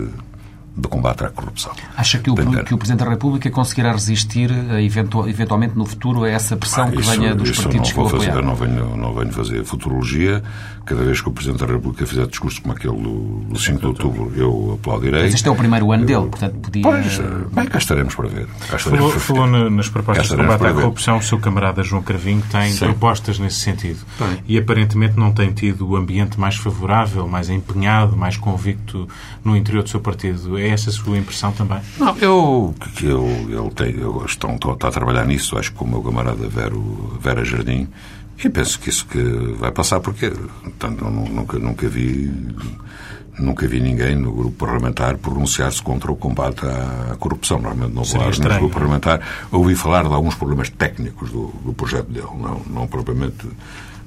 [0.77, 1.73] do combate à corrupção.
[1.97, 6.29] Acha que o, que o Presidente da República conseguirá resistir, eventu- eventualmente no futuro, a
[6.31, 8.43] essa pressão que Isso- venha dos partidos que não o apoiaram?
[8.43, 10.43] não venho, não venho fazer futurologia.
[10.87, 13.87] Cada vez que o Presidente da República fizer discurso como aquele do, do 5 de
[13.87, 15.25] outubro, eu aplaudirei.
[15.25, 16.83] Mas este é o primeiro ano dele, portanto podia...
[16.83, 17.19] Pois,
[17.53, 18.47] bem, cá estaremos para ver.
[18.63, 19.21] Estaremos Falou, para ver.
[19.21, 22.85] falou na- nas propostas de combate à corrupção, o seu camarada João Cravinho tem Sim.
[22.85, 23.99] propostas nesse sentido.
[24.17, 24.45] Tem.
[24.47, 29.09] E aparentemente não tem tido o ambiente mais favorável, mais empenhado, mais convicto
[29.45, 30.57] no interior do seu partido.
[30.57, 31.81] É essa a sua impressão também?
[31.99, 35.79] Não, eu, que eu, ele tem, eu estou, estou, está a trabalhar nisso, acho que
[35.79, 37.89] com o meu camarada Vero, Vera Jardim,
[38.45, 39.19] e penso que isso que
[39.59, 42.31] vai passar, porque portanto, nunca, nunca vi
[43.39, 47.59] nunca vi ninguém no grupo parlamentar pronunciar-se contra o combate à, corrupção.
[47.61, 49.21] Normalmente não vou no grupo parlamentar.
[49.53, 53.47] Ouvi falar de alguns problemas técnicos do, do projeto dele, não, não propriamente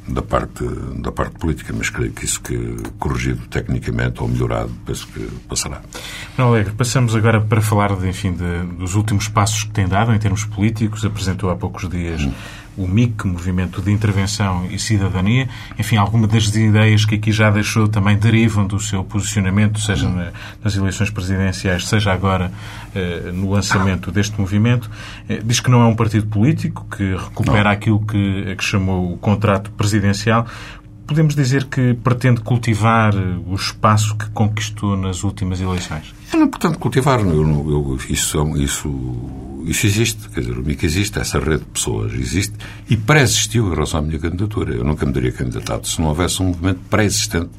[0.08, 0.64] da parte,
[0.98, 2.58] da parte política, mas creio que isso que
[2.98, 5.82] corrigido tecnicamente ou melhorado, penso que passará.
[6.36, 10.12] Manuel Alegre, passamos agora para falar de, enfim, de- dos últimos passos que tem dado
[10.12, 11.06] em termos políticos.
[11.06, 12.28] Apresentou há poucos dias
[12.80, 15.48] o MIC, Movimento de Intervenção e Cidadania.
[15.78, 20.32] Enfim, algumas das ideias que aqui já deixou também derivam do seu posicionamento, seja na-
[20.64, 22.52] nas eleições presidenciais, seja agora
[22.96, 24.90] eh, no lançamento deste movimento.
[25.28, 29.18] Eh, diz que não é um partido político, que recupera aquilo que, que chamou o
[29.18, 30.48] contrato presidencial.
[31.10, 36.14] Podemos dizer que pretende cultivar eh, o espaço que conquistou nas últimas eleições?
[36.32, 37.20] Era importante cultivar.
[37.22, 40.30] Eu, não- eu, isso, é isso, isso existe.
[40.30, 42.54] Quer dizer, o MIC existe, essa rede de pessoas existe
[42.88, 44.76] e pré-existiu em relação à minha candidatura.
[44.76, 47.50] Eu nunca me teria candidatado se não houvesse um movimento pré-existente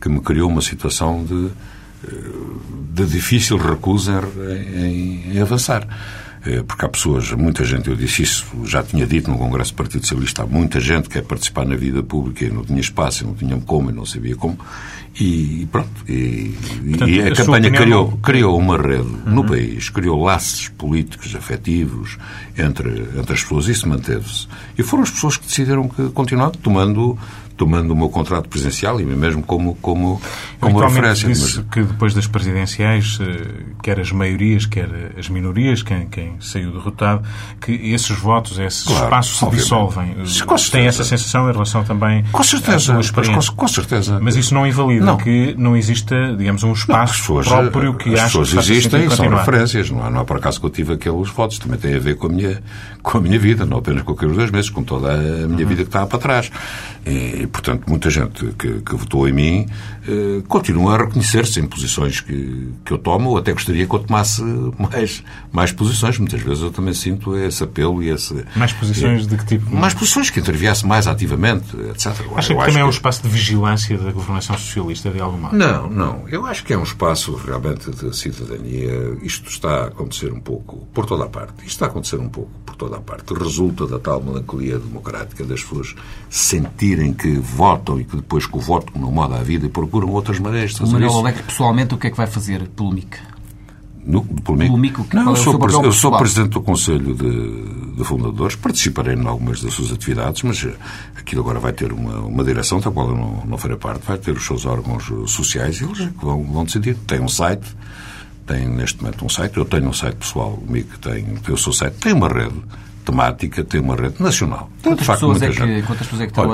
[0.00, 1.48] que me criou uma situação de,
[2.08, 2.30] eh,
[2.94, 4.22] de difícil recusa
[4.74, 5.86] em- em avançar.
[6.46, 9.76] Eh, Porque há pessoas, muita gente, eu disse isso, já tinha dito no Congresso do
[9.76, 13.24] Partido Socialista, há muita gente que quer participar na vida pública e não tinha espaço,
[13.24, 14.58] e não tinha como, e não sabia como.
[15.18, 15.88] E pronto.
[16.08, 16.54] E,
[16.90, 21.34] Portanto, e a a campanha criou, não- criou uma rede no país, criou laços políticos,
[21.34, 22.18] afetivos
[22.56, 23.66] entre, entre as pessoas.
[23.68, 24.46] Isso manteve-se.
[24.76, 27.18] E foram as pessoas que decidiram que continuar tomando,
[27.56, 30.20] tomando o meu contrato presidencial e mesmo como, como,
[30.60, 31.28] como referência.
[31.28, 34.88] disse Mas- que depois das presidenciais, eh, quer as maiorias, quer
[35.18, 37.22] as minorias, quem, quem saiu derrotado,
[37.60, 40.16] que esses votos, esses Claro, espaços se dissolvem.
[40.18, 43.10] Eh, com Tem essa sensação em relação também com à certeza, sua mas
[43.48, 44.18] com, com certeza.
[44.20, 45.16] Mas isso não invalida Não.
[45.16, 48.54] que não exista, digamos, um Não, espaço as pessoas, próprio que as acha pessoas que
[48.56, 49.90] faça existem sentido e são referências.
[49.90, 51.58] Não é, não é por acaso que eu tive aqueles votos.
[51.58, 52.62] Também tem a ver com a minha,
[53.06, 55.68] com a minha vida, não apenas com aqueles dois meses, com toda a minha uhum.
[55.68, 56.50] vida que estava para trás.
[57.06, 59.66] E, portanto, muita gente que, que votou em mim
[60.08, 64.00] eh, continua a reconhecer-se em posições que, que eu tomo, ou até gostaria que eu
[64.00, 64.42] tomasse
[64.76, 66.18] mais, mais posições.
[66.18, 68.44] Muitas vezes eu também sinto esse apelo e esse...
[68.56, 69.72] Mais posições de que tipo?
[69.72, 72.06] Mais posições que interviesse mais ativamente, etc.
[72.34, 76.24] Acha que também é um espaço de vigilância da governação socialista, de alguma Não, não.
[76.28, 79.16] Eu acho que é um espaço realmente de cidadania.
[79.22, 81.58] Isto está a acontecer um pouco por toda a parte.
[81.58, 83.32] Isto está a acontecer um pouco por toda a parte.
[83.34, 85.94] Resulta da tal melancolia democrática das pessoas
[86.28, 90.08] sentirem que votam e que depois com o voto não moda a vida e procuram
[90.10, 93.16] outras maneiras de fazer o Manuel pessoalmente, o que é que vai fazer pelo MIC?
[94.06, 94.70] No, pelo MIC?
[94.70, 99.14] Pelo MIC não, é eu sou, eu sou Presidente do Conselho de, de, Fundadores, participarei
[99.14, 100.72] em algumas das suas atividades, mas eh,
[101.16, 104.16] aquilo agora vai ter uma, uma direção da qual eu não, não farei parte, vai
[104.16, 106.94] ter os seus órgãos sociais e eles é vão, vão decidir.
[107.06, 107.66] Tem um site,
[108.46, 111.58] tem neste momento um site, eu tenho um site pessoal, o MIC tem, tem o
[111.58, 112.62] seu site, tem uma rede
[113.04, 114.70] temática, tem uma rede nacional.
[114.82, 116.44] Quantas, facto, pessoas, é que, quantas pessoas é que estão?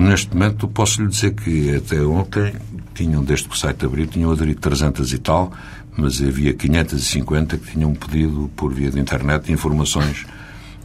[0.00, 2.54] Neste momento, posso lhe dizer que até ontem
[2.94, 5.52] tinham, desde que o site abriu, tinham aderido 300 e tal,
[5.96, 10.26] mas havia 550 que tinham pedido por via de internet informações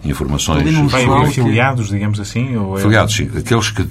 [0.04, 0.64] informações...
[0.92, 2.56] Vai haver afiliados, digamos assim?
[2.56, 2.82] Ou é...
[2.82, 3.30] Afiliados, sim.
[3.36, 3.82] Aqueles que,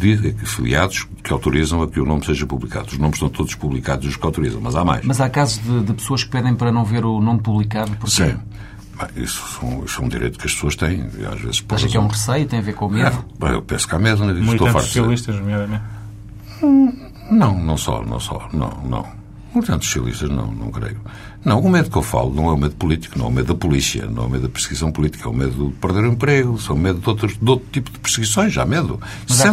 [0.43, 2.89] afiliados que autorizam a que o nome seja publicado.
[2.89, 5.05] Os nomes estão todos publicados, os que autorizam, mas há mais.
[5.05, 7.93] Mas há casos de, de pessoas que pedem para não ver o nome publicado?
[7.93, 8.11] Porque...
[8.11, 8.37] Sim.
[9.17, 11.07] Isso, são, isso é um direito que as pessoas têm.
[11.33, 12.47] Às vezes, Acha que é um receio?
[12.47, 13.25] Tem a ver com o medo?
[13.43, 14.25] É, eu penso que há medo.
[14.25, 14.35] Né?
[14.35, 15.85] Militantes socialistas, nomeadamente?
[17.31, 18.49] Não, não só, não só.
[18.53, 19.07] Não, não.
[19.55, 21.01] Militantes socialistas, não, não creio.
[21.43, 23.49] Não, o medo que eu falo não é o medo político, não é o medo
[23.49, 26.07] da polícia, não é o medo da perseguição política, é o medo de perder o
[26.09, 29.01] emprego, é o medo de, outros, de outro tipo de perseguições, já há medo.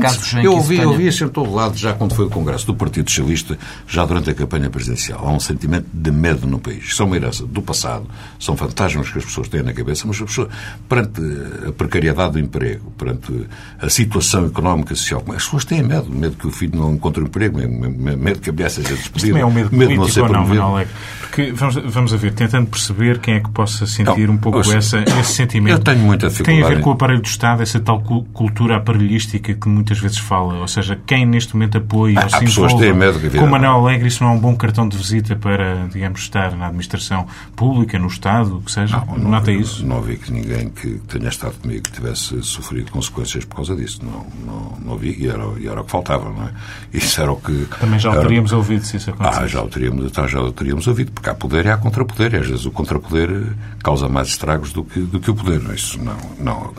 [0.02, 3.10] Casos eu ouvi, eu ouvi em todo lado, já quando foi o Congresso do Partido
[3.10, 5.26] Socialista, já durante a campanha presidencial.
[5.26, 6.84] Há um sentimento de medo no país.
[6.84, 8.06] Isso é uma herança do passado,
[8.38, 10.50] são fantasmas que as pessoas têm na cabeça, mas as pessoas,
[10.90, 11.22] perante
[11.68, 13.48] a precariedade do emprego, perante
[13.80, 17.24] a situação económica e social, as pessoas têm medo, medo que o filho não encontre
[17.24, 19.40] emprego, medo que a mulher seja despedida.
[19.40, 20.86] É um medo, medo político não ser ou não,
[21.22, 24.60] Porque, vamos, vamos a ver, tentando perceber quem é que possa sentir não, um pouco
[24.60, 25.78] essa, esse sentimento.
[25.78, 26.62] Eu tenho muita dificuldade.
[26.62, 30.18] Tem a ver com o aparelho do Estado, essa tal cultura aparelhística que muitas vezes
[30.18, 30.56] fala.
[30.56, 32.92] Ou seja, quem neste momento apoia ou se envolve
[33.38, 36.56] com o Manuel Alegre, isso não é um bom cartão de visita para, digamos, estar
[36.56, 38.98] na administração pública, no Estado, o que seja?
[38.98, 39.86] Não, não, Nota isso?
[39.86, 44.00] Não, vi que ninguém que tenha estado comigo que tivesse sofrido consequências por causa disso.
[44.04, 46.52] Não, não, não vi e era, e era o que faltava, não é?
[46.94, 47.68] Isso era o que...
[47.80, 49.44] Também já o teríamos ouvido se isso acontecesse.
[49.44, 52.34] Ah, já o teríamos, já o teríamos ouvido, porque há poder e há contrapoder.
[52.34, 53.54] E às vezes o contrapoder
[53.84, 55.62] causa mais estragos do que, do que o poder.
[55.74, 56.74] Isso não, não.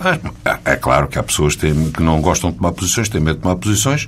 [0.44, 3.20] É, é claro que há pessoas que, têm, que não gostam de tomar posições, têm
[3.20, 4.06] medo de tomar posições,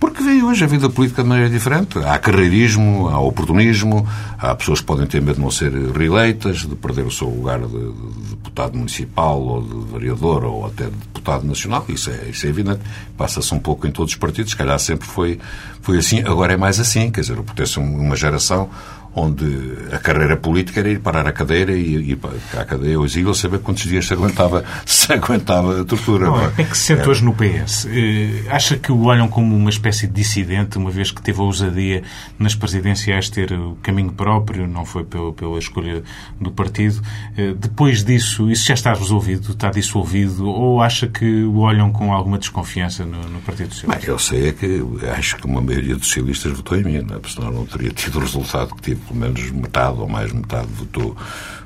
[0.00, 1.98] porque vem hoje a vida política de maneira diferente.
[1.98, 4.06] Há carreirismo, há oportunismo,
[4.38, 7.60] há pessoas que podem ter medo de não ser reeleitas, de perder o seu lugar
[7.60, 11.84] de, de deputado municipal ou de vereador ou até de deputado nacional.
[11.88, 12.80] Isso é, isso é evidente.
[13.16, 14.50] Passa-se um pouco em todos os partidos.
[14.52, 15.38] Se calhar sempre foi,
[15.80, 17.10] foi assim, agora é mais assim.
[17.10, 18.68] Quer dizer, pertence uma geração
[19.14, 19.44] onde
[19.92, 23.34] a carreira política era ir parar a cadeira e ir para a cadeia ao exílio
[23.34, 26.26] saber quantos dias se aguentava, se aguentava a tortura.
[26.26, 26.52] Não, é?
[26.58, 27.86] é que se sente hoje no PS?
[27.90, 31.44] Eh, acha que o olham como uma espécie de dissidente, uma vez que teve a
[31.44, 32.02] ousadia
[32.38, 36.02] nas presidenciais ter o caminho próprio, não foi pela, pela escolha
[36.40, 37.00] do partido.
[37.36, 42.12] Eh, depois disso, isso já está resolvido, está dissolvido, ou acha que o olham com
[42.12, 44.06] alguma desconfiança no, no Partido Socialista?
[44.06, 44.82] Bem, eu sei é que
[45.16, 47.20] acho que uma maioria dos socialistas votou em mim, não é?
[47.28, 51.16] senão não teria tido o resultado que tive pelo menos metade ou mais metade votou,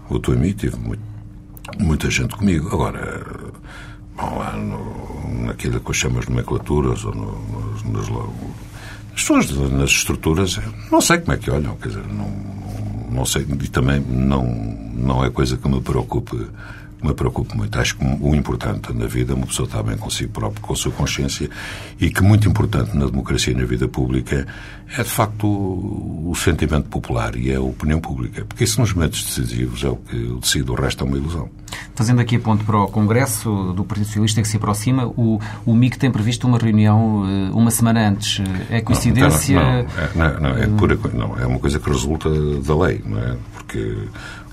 [0.09, 1.03] votou em mim, tive muito,
[1.79, 2.69] muita gente comigo.
[2.69, 3.27] Agora,
[4.17, 7.33] bom, lá no, naquilo que eu chamo as nomenclaturas ou no,
[7.93, 8.09] nas,
[9.15, 12.31] as pessoas nas estruturas, não sei como é que olham, quer dizer, não,
[13.11, 14.45] não sei, e também não,
[14.95, 16.47] não é coisa que me preocupe
[17.03, 17.79] me preocupa muito.
[17.79, 20.77] Acho que o importante na vida é uma pessoa estar bem consigo próprio, com a
[20.77, 21.49] sua consciência,
[22.01, 24.47] e que muito importante na democracia e na vida pública
[24.97, 28.45] é, de facto, o, o sentimento popular e é a opinião pública.
[28.45, 30.71] Porque isso, nos momentos decisivos, é o que decide.
[30.71, 31.49] O resto é uma ilusão.
[31.95, 35.75] Fazendo aqui a ponto para o Congresso do Partido Socialista que se aproxima, o, o
[35.75, 38.43] MIC tem previsto uma reunião eh, uma semana antes.
[38.71, 39.61] É coincidência?
[39.61, 39.83] Não,
[40.15, 42.31] não, é, não, não, é, pura, não, é uma coisa que resulta
[42.63, 43.37] da lei, não é?
[43.53, 43.97] Porque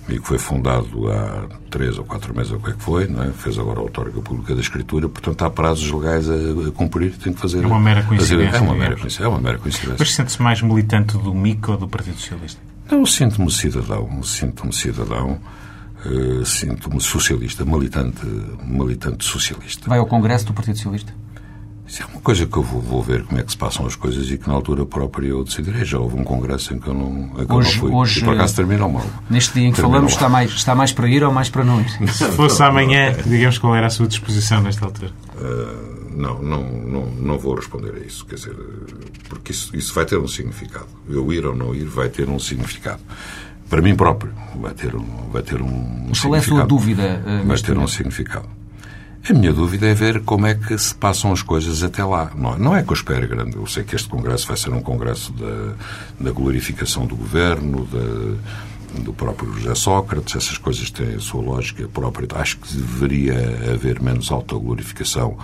[0.07, 3.07] e que foi fundado há três ou quatro meses, ou o que é que foi,
[3.07, 3.31] não é?
[3.31, 7.17] fez agora a autórica pública da escritura, portanto há prazos legais a, a cumprir e
[7.17, 7.63] tem que fazer...
[7.63, 8.51] É uma mera coincidência.
[8.51, 9.95] Fazer, é, uma mera coincidência é uma mera coincidência.
[9.97, 12.61] Mas sente-se mais militante do MIC ou do Partido Socialista?
[12.89, 15.39] Não, sinto-me cidadão, sinto-me cidadão,
[16.05, 18.23] uh, sinto-me socialista, militante,
[18.63, 19.89] militante socialista.
[19.89, 21.11] Vai ao Congresso do Partido Socialista?
[21.87, 23.95] Isso é uma coisa que eu vou, vou, ver como é que se passam as
[23.95, 25.85] coisas e que na altura própria eu decidirei.
[25.85, 27.91] Já houve um congresso em que eu não, que hoje, eu não fui.
[27.91, 29.05] Hoje, e por acaso terminou mal.
[29.29, 31.79] Neste dia em que falamos, está mais, está mais para ir ou mais para não
[31.79, 31.89] ir?
[32.11, 35.11] Se fosse amanhã, digamos qual era a sua disposição nesta altura?
[35.35, 38.25] Uh, não, não, não, não vou responder a isso.
[38.25, 38.55] Quer dizer,
[39.29, 40.87] porque isso, isso vai ter um significado.
[41.07, 43.01] Eu ir ou não ir vai ter um significado.
[43.69, 47.21] Para mim próprio vai ter um, vai ter um Mas qual é a sua dúvida?
[47.25, 48.47] Uh, vai ter um significado.
[49.27, 52.31] A minha dúvida é ver como é que se passam as coisas até lá.
[52.35, 53.55] Não, não é que eu espere grande.
[53.55, 55.73] Eu sei que este Congresso vai ser um Congresso da,
[56.19, 61.87] da glorificação do governo, da, do próprio José Sócrates, essas coisas têm a sua lógica
[61.87, 62.27] própria.
[62.35, 63.33] Acho que deveria
[63.73, 65.37] haver menos autoglorificação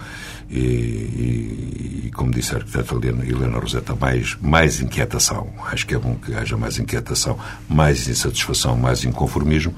[0.49, 5.47] e, e, e, como disse a arquiteta Helena Roseta, mais, mais inquietação.
[5.71, 9.73] Acho que é bom que haja mais inquietação, mais insatisfação, mais inconformismo.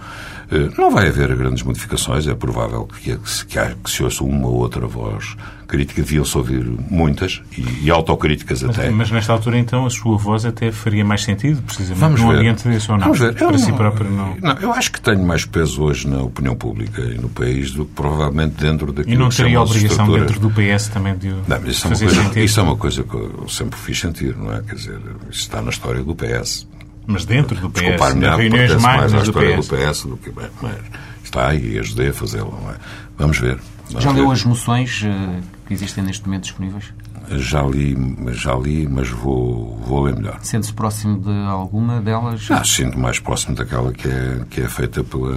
[0.52, 4.56] Eh, não vai haver grandes modificações, é provável que, que, que se ouça uma ou
[4.56, 5.36] outra voz
[5.74, 8.90] crítica, deviam-se ouvir muitas e, e autocríticas mas, até.
[8.92, 12.38] Mas nesta altura, então, a sua voz até faria mais sentido, precisamente, Vamos num ver.
[12.38, 13.06] ambiente desse ou não?
[13.06, 13.34] Vamos ver.
[13.34, 14.38] Para eu si não, próprio, não...
[14.40, 14.52] não...
[14.60, 17.94] Eu acho que tenho mais peso hoje na opinião pública e no país do que
[17.94, 21.68] provavelmente dentro daquilo E não teria a obrigação dentro do PS também de não, mas
[21.68, 22.44] isso fazer é coisa, sentido?
[22.44, 24.62] Isso é uma coisa que eu sempre fiz sentir, não é?
[24.62, 25.00] Quer dizer,
[25.32, 26.68] isso está na história do PS.
[27.06, 29.68] Mas dentro do PS, Desculpar-me, reuniões mais do história PS.
[29.68, 30.32] do PS do que...
[30.62, 30.76] Mas,
[31.24, 32.58] está e ajudei a fazê-lo.
[32.70, 32.76] É?
[33.18, 33.60] Vamos ver.
[33.88, 34.22] Vamos Já ver.
[34.22, 36.94] leu as moções eh, que existem neste momento disponíveis?
[37.38, 37.96] Já li,
[38.34, 40.40] já li, mas vou, vou ler melhor.
[40.42, 42.46] Sente-se próximo de alguma delas?
[42.52, 45.34] Ah, sinto mais próximo daquela que é, que é feita pela.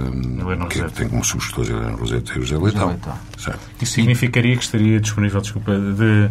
[0.69, 2.95] que tem como subscritores Helena Roseta e José Leitão.
[3.81, 6.29] Isso significaria que estaria disponível, desculpa, de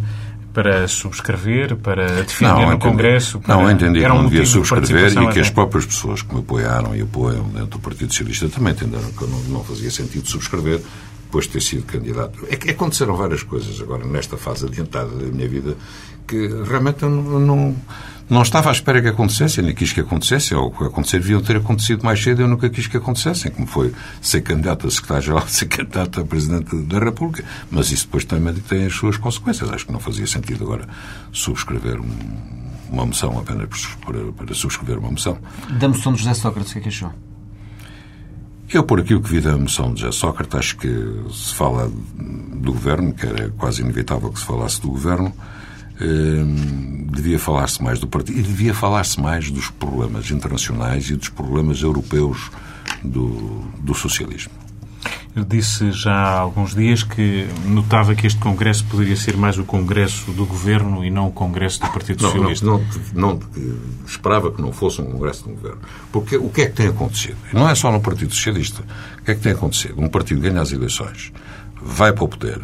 [0.57, 3.39] para subscrever, para defender não, no entendi, Congresso?
[3.39, 3.55] Para...
[3.55, 6.95] Não, entendi que um não devia subscrever e que as próprias pessoas que me apoiaram
[6.95, 10.81] e apoiam dentro do Partido Socialista também entenderam que não, não fazia sentido subscrever
[11.25, 12.39] depois de ter sido candidato.
[12.49, 15.77] É que aconteceram várias coisas agora, nesta fase adiantada da minha vida,
[16.27, 17.75] que realmente eu não, não
[18.29, 21.57] não estava à espera que acontecessem, nem quis que acontecessem, ou que acontecer deviam ter
[21.57, 25.67] acontecido mais cedo, eu nunca quis que acontecessem, como foi ser candidato a secretário-geral, ser
[25.67, 27.45] candidato a presidente da República.
[27.71, 29.69] Mas isso depois também tem as suas consequências.
[29.69, 30.87] Acho que não fazia sentido agora
[31.31, 32.09] subscrever um,
[32.91, 35.37] uma moção, apenas para, para, subscrever uma moção.
[35.79, 37.13] Da moção de José Sócrates, o que é que achou?
[38.69, 40.89] Eu, por aquilo que vi da moção de José Sócrates, acho que
[41.31, 45.33] se fala do governo, que era quase inevitável que se falasse do governo,
[45.99, 51.29] Ehm, devia falar-se mais do partido e devia falar-se mais dos problemas internacionais e dos
[51.29, 52.51] problemas europeus
[53.03, 54.51] do, do socialismo.
[55.35, 59.63] Eu disse já há alguns dias que notava que este Congresso poderia ser mais o
[59.63, 62.65] Congresso do Governo e não o Congresso do Partido Socialista.
[62.65, 62.83] Não,
[63.13, 63.39] não, não,
[64.05, 65.79] esperava que não fosse um Congresso do Governo.
[66.11, 67.37] Porque o que é que tem acontecido?
[67.53, 68.83] Não é só no Partido Socialista.
[69.19, 70.01] O que é que tem acontecido?
[70.01, 71.31] Um partido ganha as eleições,
[71.79, 72.59] vai para o poder,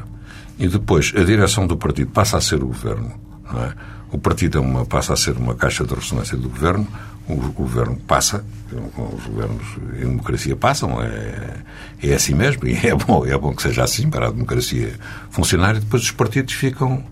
[0.57, 3.22] e depois a direção do partido passa a ser o governo.
[3.61, 3.73] É?
[4.11, 6.87] O partido é uma, passa a ser uma caixa de ressonância do governo,
[7.27, 9.63] o governo passa, os governos
[9.95, 11.57] em democracia passam, é,
[12.01, 14.93] é assim mesmo, e é bom, é bom que seja assim para a democracia
[15.29, 17.03] funcionar, e depois os partidos ficam,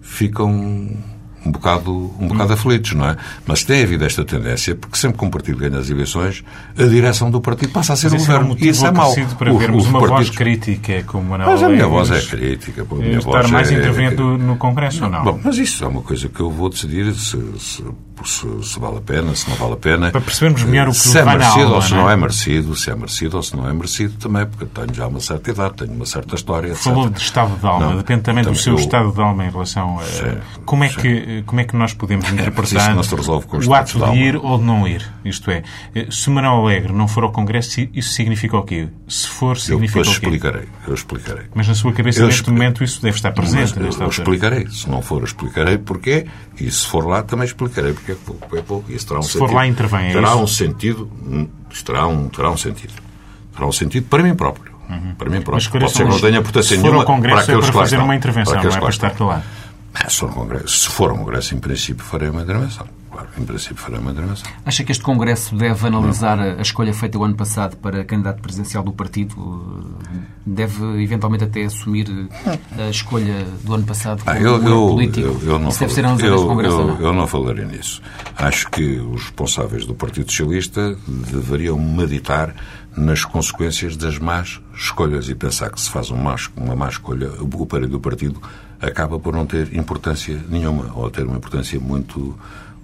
[0.00, 0.96] ficam
[1.48, 3.16] um bocado, um bocado aflitos, não é?
[3.46, 6.44] Mas tem havido esta tendência, porque sempre que um partido ganha as eleições,
[6.76, 8.50] a direção do partido passa a ser o governo.
[8.50, 9.14] É um e isso é mau.
[9.38, 10.28] para o, vermos uma partidos...
[10.28, 12.86] voz crítica como Manuel Mas a minha voz é crítica.
[12.88, 13.74] A minha estar voz mais é...
[13.74, 15.24] intervento no Congresso ou não?
[15.24, 17.84] Bom, mas isso é uma coisa que eu vou decidir se, se,
[18.26, 20.10] se, se vale a pena, se não vale a pena.
[20.10, 22.02] Para percebermos melhor o que se é merecido ou se não é?
[22.02, 25.06] não é merecido, se é merecido ou se não é merecido também, porque tenho já
[25.06, 26.82] uma certa idade, tenho uma certa história, etc.
[26.82, 29.50] Falou de estado de alma, Não, depende também do seu eu- estado de alma em
[29.50, 30.04] relação a...
[30.04, 33.74] Sim, como, é que, como é que nós podemos interpretar não se resolve com o
[33.74, 35.06] ato de de ir ou de não ir?
[35.24, 35.62] Isto é,
[36.10, 38.88] se Manuel Alegre não for ao Congresso, isso significa o quê?
[39.06, 40.26] Se for, Eu significa depois o quê?
[40.26, 41.44] explicarei, eu explicarei.
[41.54, 44.08] Mas na sua cabeça, Eu neste momento, isso deve estar presente Mas eu altura.
[44.10, 44.66] explicarei.
[44.68, 46.26] Se não for, explicarei porquê.
[46.60, 48.56] E se for lá, também explicarei porque é pouco.
[48.56, 48.92] É pouco.
[48.92, 49.48] Isso terá um Se sentido.
[49.48, 50.38] for lá, intervém, é terá isso?
[50.38, 51.10] um sentido.
[51.26, 51.48] hum,
[51.84, 52.92] terá um, terá um sentido.
[53.54, 54.72] Terá um sentido para mim próprio.
[55.18, 55.58] Para mim Mas próprio.
[55.58, 57.96] esclareçam Pode ser que não tenha importância nenhuma para é aqueles para que lá fazer
[57.96, 58.04] estão.
[58.06, 59.42] uma intervenção, não aqueles é para lá estar estão.
[60.04, 62.86] Ah, Se for, um congresso, se for um congresso, em princípio, farei uma intervenção.
[63.10, 64.50] Claro, em princípio, farei uma intervenção.
[64.64, 68.40] Acha que este Congresso deve analisar a a escolha feita o ano passado para candidato
[68.42, 69.96] presidencial do partido?
[70.46, 72.06] Deve eventualmente até assumir
[72.78, 75.26] a escolha do ano passado como Ah, eu, eu, político?
[75.26, 77.00] eu, eu não Isso deve ser analisado eu, Congresso eu, não?
[77.00, 78.00] eu não falarei nisso.
[78.36, 82.54] Acho que os responsáveis do Partido Socialista deveriam meditar
[82.96, 87.30] nas consequências das más escolhas e pensar que se faz uma má, uma má escolha,
[87.40, 88.40] o aparelho do partido
[88.80, 92.38] acaba por não ter importância nenhuma, ou ter uma importância muito,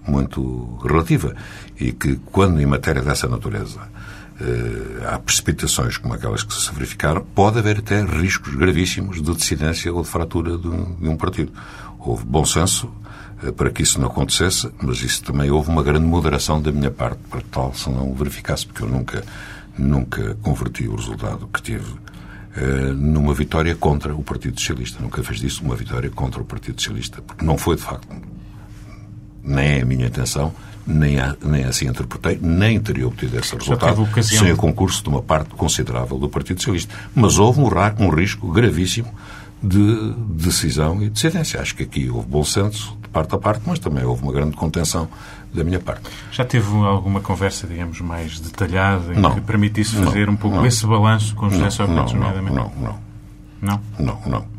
[0.07, 1.35] muito relativa.
[1.79, 3.81] E que quando em matéria dessa natureza
[4.41, 9.93] eh, há precipitações como aquelas que se verificaram, pode haver até riscos gravíssimos de dissidência
[9.93, 11.53] ou de fratura de um, de um partido.
[12.01, 12.91] Houve bom senso
[13.43, 16.91] eh, para que isso não acontecesse, mas isso também houve uma grande moderação da minha
[16.91, 19.25] parte para que tal se não verificasse, porque eu nunca,
[19.79, 21.95] nunca converti o resultado que tive
[22.97, 25.03] numa vitória contra o Partido Socialista.
[25.03, 28.09] Nunca fez disso uma vitória contra o Partido Socialista, porque não foi de facto
[29.45, 30.53] nem é a minha intenção,
[30.87, 35.23] nem, a, nem assim interpretei, nem teria obtido esse resultado sem o concurso de uma
[35.23, 36.95] parte considerável do Partido Socialista.
[37.15, 37.69] Mas houve um,
[38.01, 39.13] um risco gravíssimo
[39.63, 41.61] de decisão e dissidência.
[41.61, 44.57] Acho que aqui houve bom senso de parte a parte, mas também houve uma grande
[44.57, 45.09] contenção
[45.55, 46.03] da minha parte.
[46.33, 50.57] Já teve alguma conversa, digamos, mais detalhada em não, que permitisse fazer não, um pouco
[50.57, 52.57] não, esse balanço com José Sócrates, nomeadamente?
[52.57, 52.99] Não, não.
[53.63, 53.81] Não?
[53.99, 54.55] Não, não.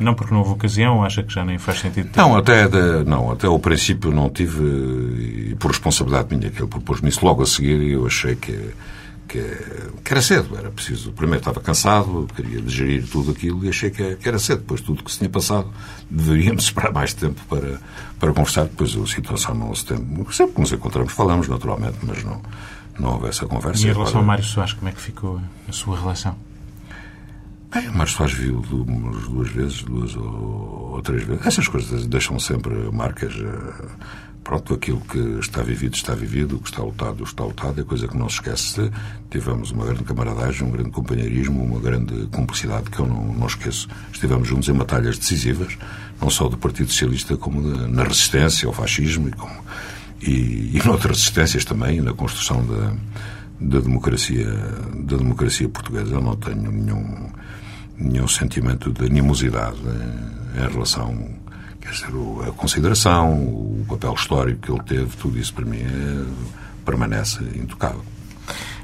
[0.00, 2.20] Não porque não houve ocasião, acha que já nem faz sentido ter?
[2.20, 4.62] Não, até, de, não, até ao princípio não tive,
[5.50, 8.70] e por responsabilidade minha, que ele propôs-me isso logo a seguir, e eu achei que,
[9.28, 9.40] que,
[10.02, 11.12] que, era cedo, era preciso.
[11.12, 14.60] Primeiro estava cansado, queria digerir tudo aquilo e achei que, era cedo.
[14.60, 15.70] Depois tudo que se tinha passado,
[16.10, 17.78] deveríamos esperar mais tempo para,
[18.18, 18.64] para conversar.
[18.64, 19.98] Depois a situação não se tem.
[20.32, 22.40] Sempre que nos encontramos falamos, naturalmente, mas não,
[22.98, 23.86] não houve essa conversa.
[23.86, 26.34] E em relação ao Mário Soares, como é que ficou a sua relação?
[27.70, 31.46] Bem, o Mário Soares viu umas duas vezes, duas ou, ou três vezes.
[31.46, 33.34] Essas coisas deixam sempre marcas.
[33.34, 33.90] Uh,
[34.48, 38.08] pronto, aquilo que está vivido, está vivido, o que está lutado, está lutado, é coisa
[38.08, 38.90] que não se esquece.
[39.30, 43.86] Tivemos uma grande camaradagem, um grande companheirismo, uma grande cumplicidade que eu não, não esqueço.
[44.10, 45.76] Estivemos juntos em batalhas decisivas,
[46.18, 49.52] não só do Partido Socialista, como na resistência ao fascismo e, como,
[50.22, 52.94] e, e noutras resistências também, na construção da,
[53.60, 54.50] da, democracia,
[54.94, 56.14] da democracia portuguesa.
[56.14, 57.30] Eu não tenho nenhum,
[57.98, 61.36] nenhum sentimento de animosidade em, em relação
[61.90, 62.08] dizer,
[62.46, 66.24] a consideração, o papel histórico que ele teve, tudo isso para mim é,
[66.84, 68.02] permanece intocável.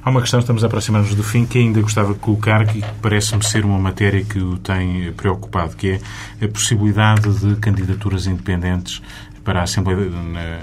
[0.05, 3.43] Há uma questão, estamos a aproximar-nos do fim, que ainda gostava de colocar, que parece-me
[3.43, 5.99] ser uma matéria que o tem preocupado, que
[6.41, 9.01] é a possibilidade de candidaturas independentes
[9.45, 10.09] para a Assembleia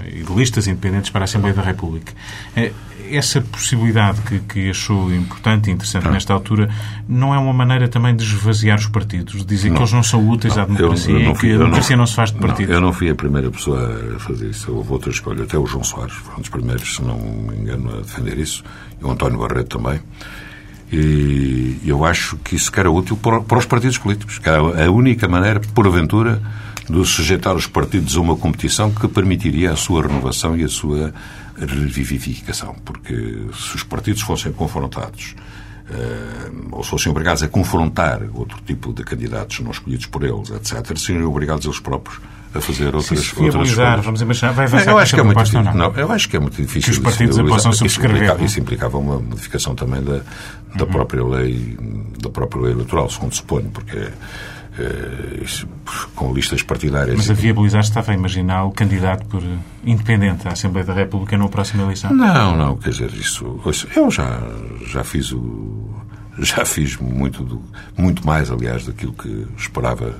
[0.08, 2.12] e de listas independentes para a Assembleia da República.
[2.56, 2.72] É,
[3.10, 6.12] essa possibilidade que, que achou importante e interessante não.
[6.12, 6.68] nesta altura
[7.08, 9.76] não é uma maneira também de esvaziar os partidos, de dizer não.
[9.76, 10.62] que eles não são úteis não.
[10.62, 12.74] à democracia eu, eu e que a democracia não, se faz de partidos?
[12.74, 14.72] Eu não fui a primeira pessoa a fazer isso.
[14.72, 15.44] Houve outra escolha.
[15.44, 18.64] Até o João Soares foi um dos primeiros, se não me engano, a defender isso.
[19.00, 20.00] E o António Barreto também.
[20.90, 24.38] E eu acho que isso era útil para os partidos políticos.
[24.38, 26.42] Que era a única maneira, porventura,
[26.92, 31.12] de sujeitar os partidos a uma competição que permitiria a sua renovação e a sua
[31.56, 32.76] revivificação.
[32.84, 33.14] Porque
[33.54, 35.34] se os partidos fossem confrontados
[35.90, 40.50] uh, ou se fossem obrigados a confrontar outro tipo de candidatos não escolhidos por eles,
[40.50, 42.20] etc., seriam obrigados eles próprios
[42.54, 44.04] a fazer outras, se outras escolhas.
[44.04, 45.74] Vamos imaginar, vai avançar eu acho que é muito difícil, não?
[45.74, 45.94] não?
[45.96, 46.92] Eu acho que é muito difícil.
[46.92, 48.16] Que os partidos isso, possam subscrever.
[48.16, 50.20] Isso implicava, isso implicava uma modificação também da,
[50.74, 50.90] da uhum.
[50.90, 51.78] própria lei
[52.20, 54.08] da própria lei eleitoral, segundo suponho, porque
[56.14, 57.16] com listas partidárias.
[57.16, 59.42] Mas a viabilizar estava a imaginar o candidato por
[59.84, 62.12] independente à Assembleia da República na próxima eleição?
[62.12, 63.60] Não, não, quer dizer, isso.
[63.94, 64.40] Eu já,
[64.86, 65.90] já fiz o.
[66.38, 67.62] Já fiz muito, do,
[67.96, 70.14] muito mais, aliás, daquilo que esperava,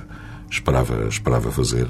[0.49, 1.87] esperava, esperava fazer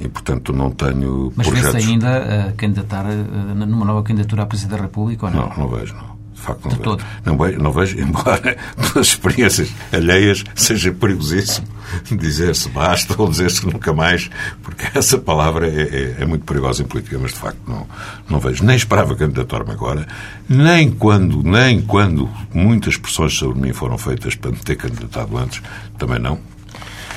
[0.00, 1.32] e, portanto, não tenho.
[1.36, 1.74] Mas projetos...
[1.74, 5.48] vê-se ainda a candidatar numa nova candidatura à Presidência da República ou não?
[5.50, 6.09] Não, não vejo, não.
[6.40, 6.98] De facto, não de vejo.
[7.24, 11.68] Não, vejo, não vejo, embora pelas experiências alheias seja perigosíssimo
[12.10, 14.30] dizer-se basta ou dizer-se nunca mais,
[14.62, 17.86] porque essa palavra é, é, é, muito perigosa em política, mas de facto não,
[18.28, 18.64] não vejo.
[18.64, 20.06] Nem esperava candidatar-me agora,
[20.48, 25.62] nem quando, nem quando muitas pressões sobre mim foram feitas para me ter candidatado antes,
[25.98, 26.38] também não.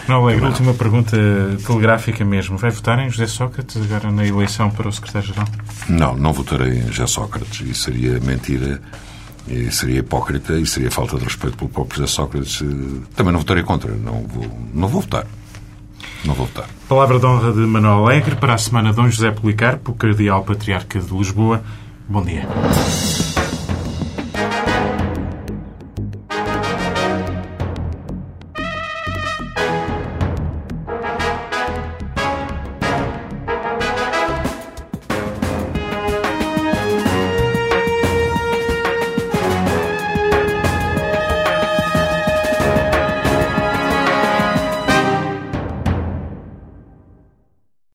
[0.07, 1.17] Não, Alegre, última pergunta
[1.65, 2.57] telegráfica mesmo.
[2.57, 5.47] Vai votar em José Sócrates agora na eleição para o secretário-geral?
[5.87, 7.65] Não, não votarei em José Sócrates.
[7.65, 8.81] E seria mentira
[9.47, 12.59] e seria hipócrita e seria falta de respeito pelo próprio José Sócrates.
[13.15, 13.91] Também não votarei contra.
[13.91, 15.25] Não vou, não vou votar.
[16.25, 16.67] Não vou votar.
[16.87, 21.13] Palavra de honra de Manuel Alegre para a semana Dom José Policarpo, Cardeal Patriarca de
[21.13, 21.63] Lisboa.
[22.07, 22.47] Bom dia.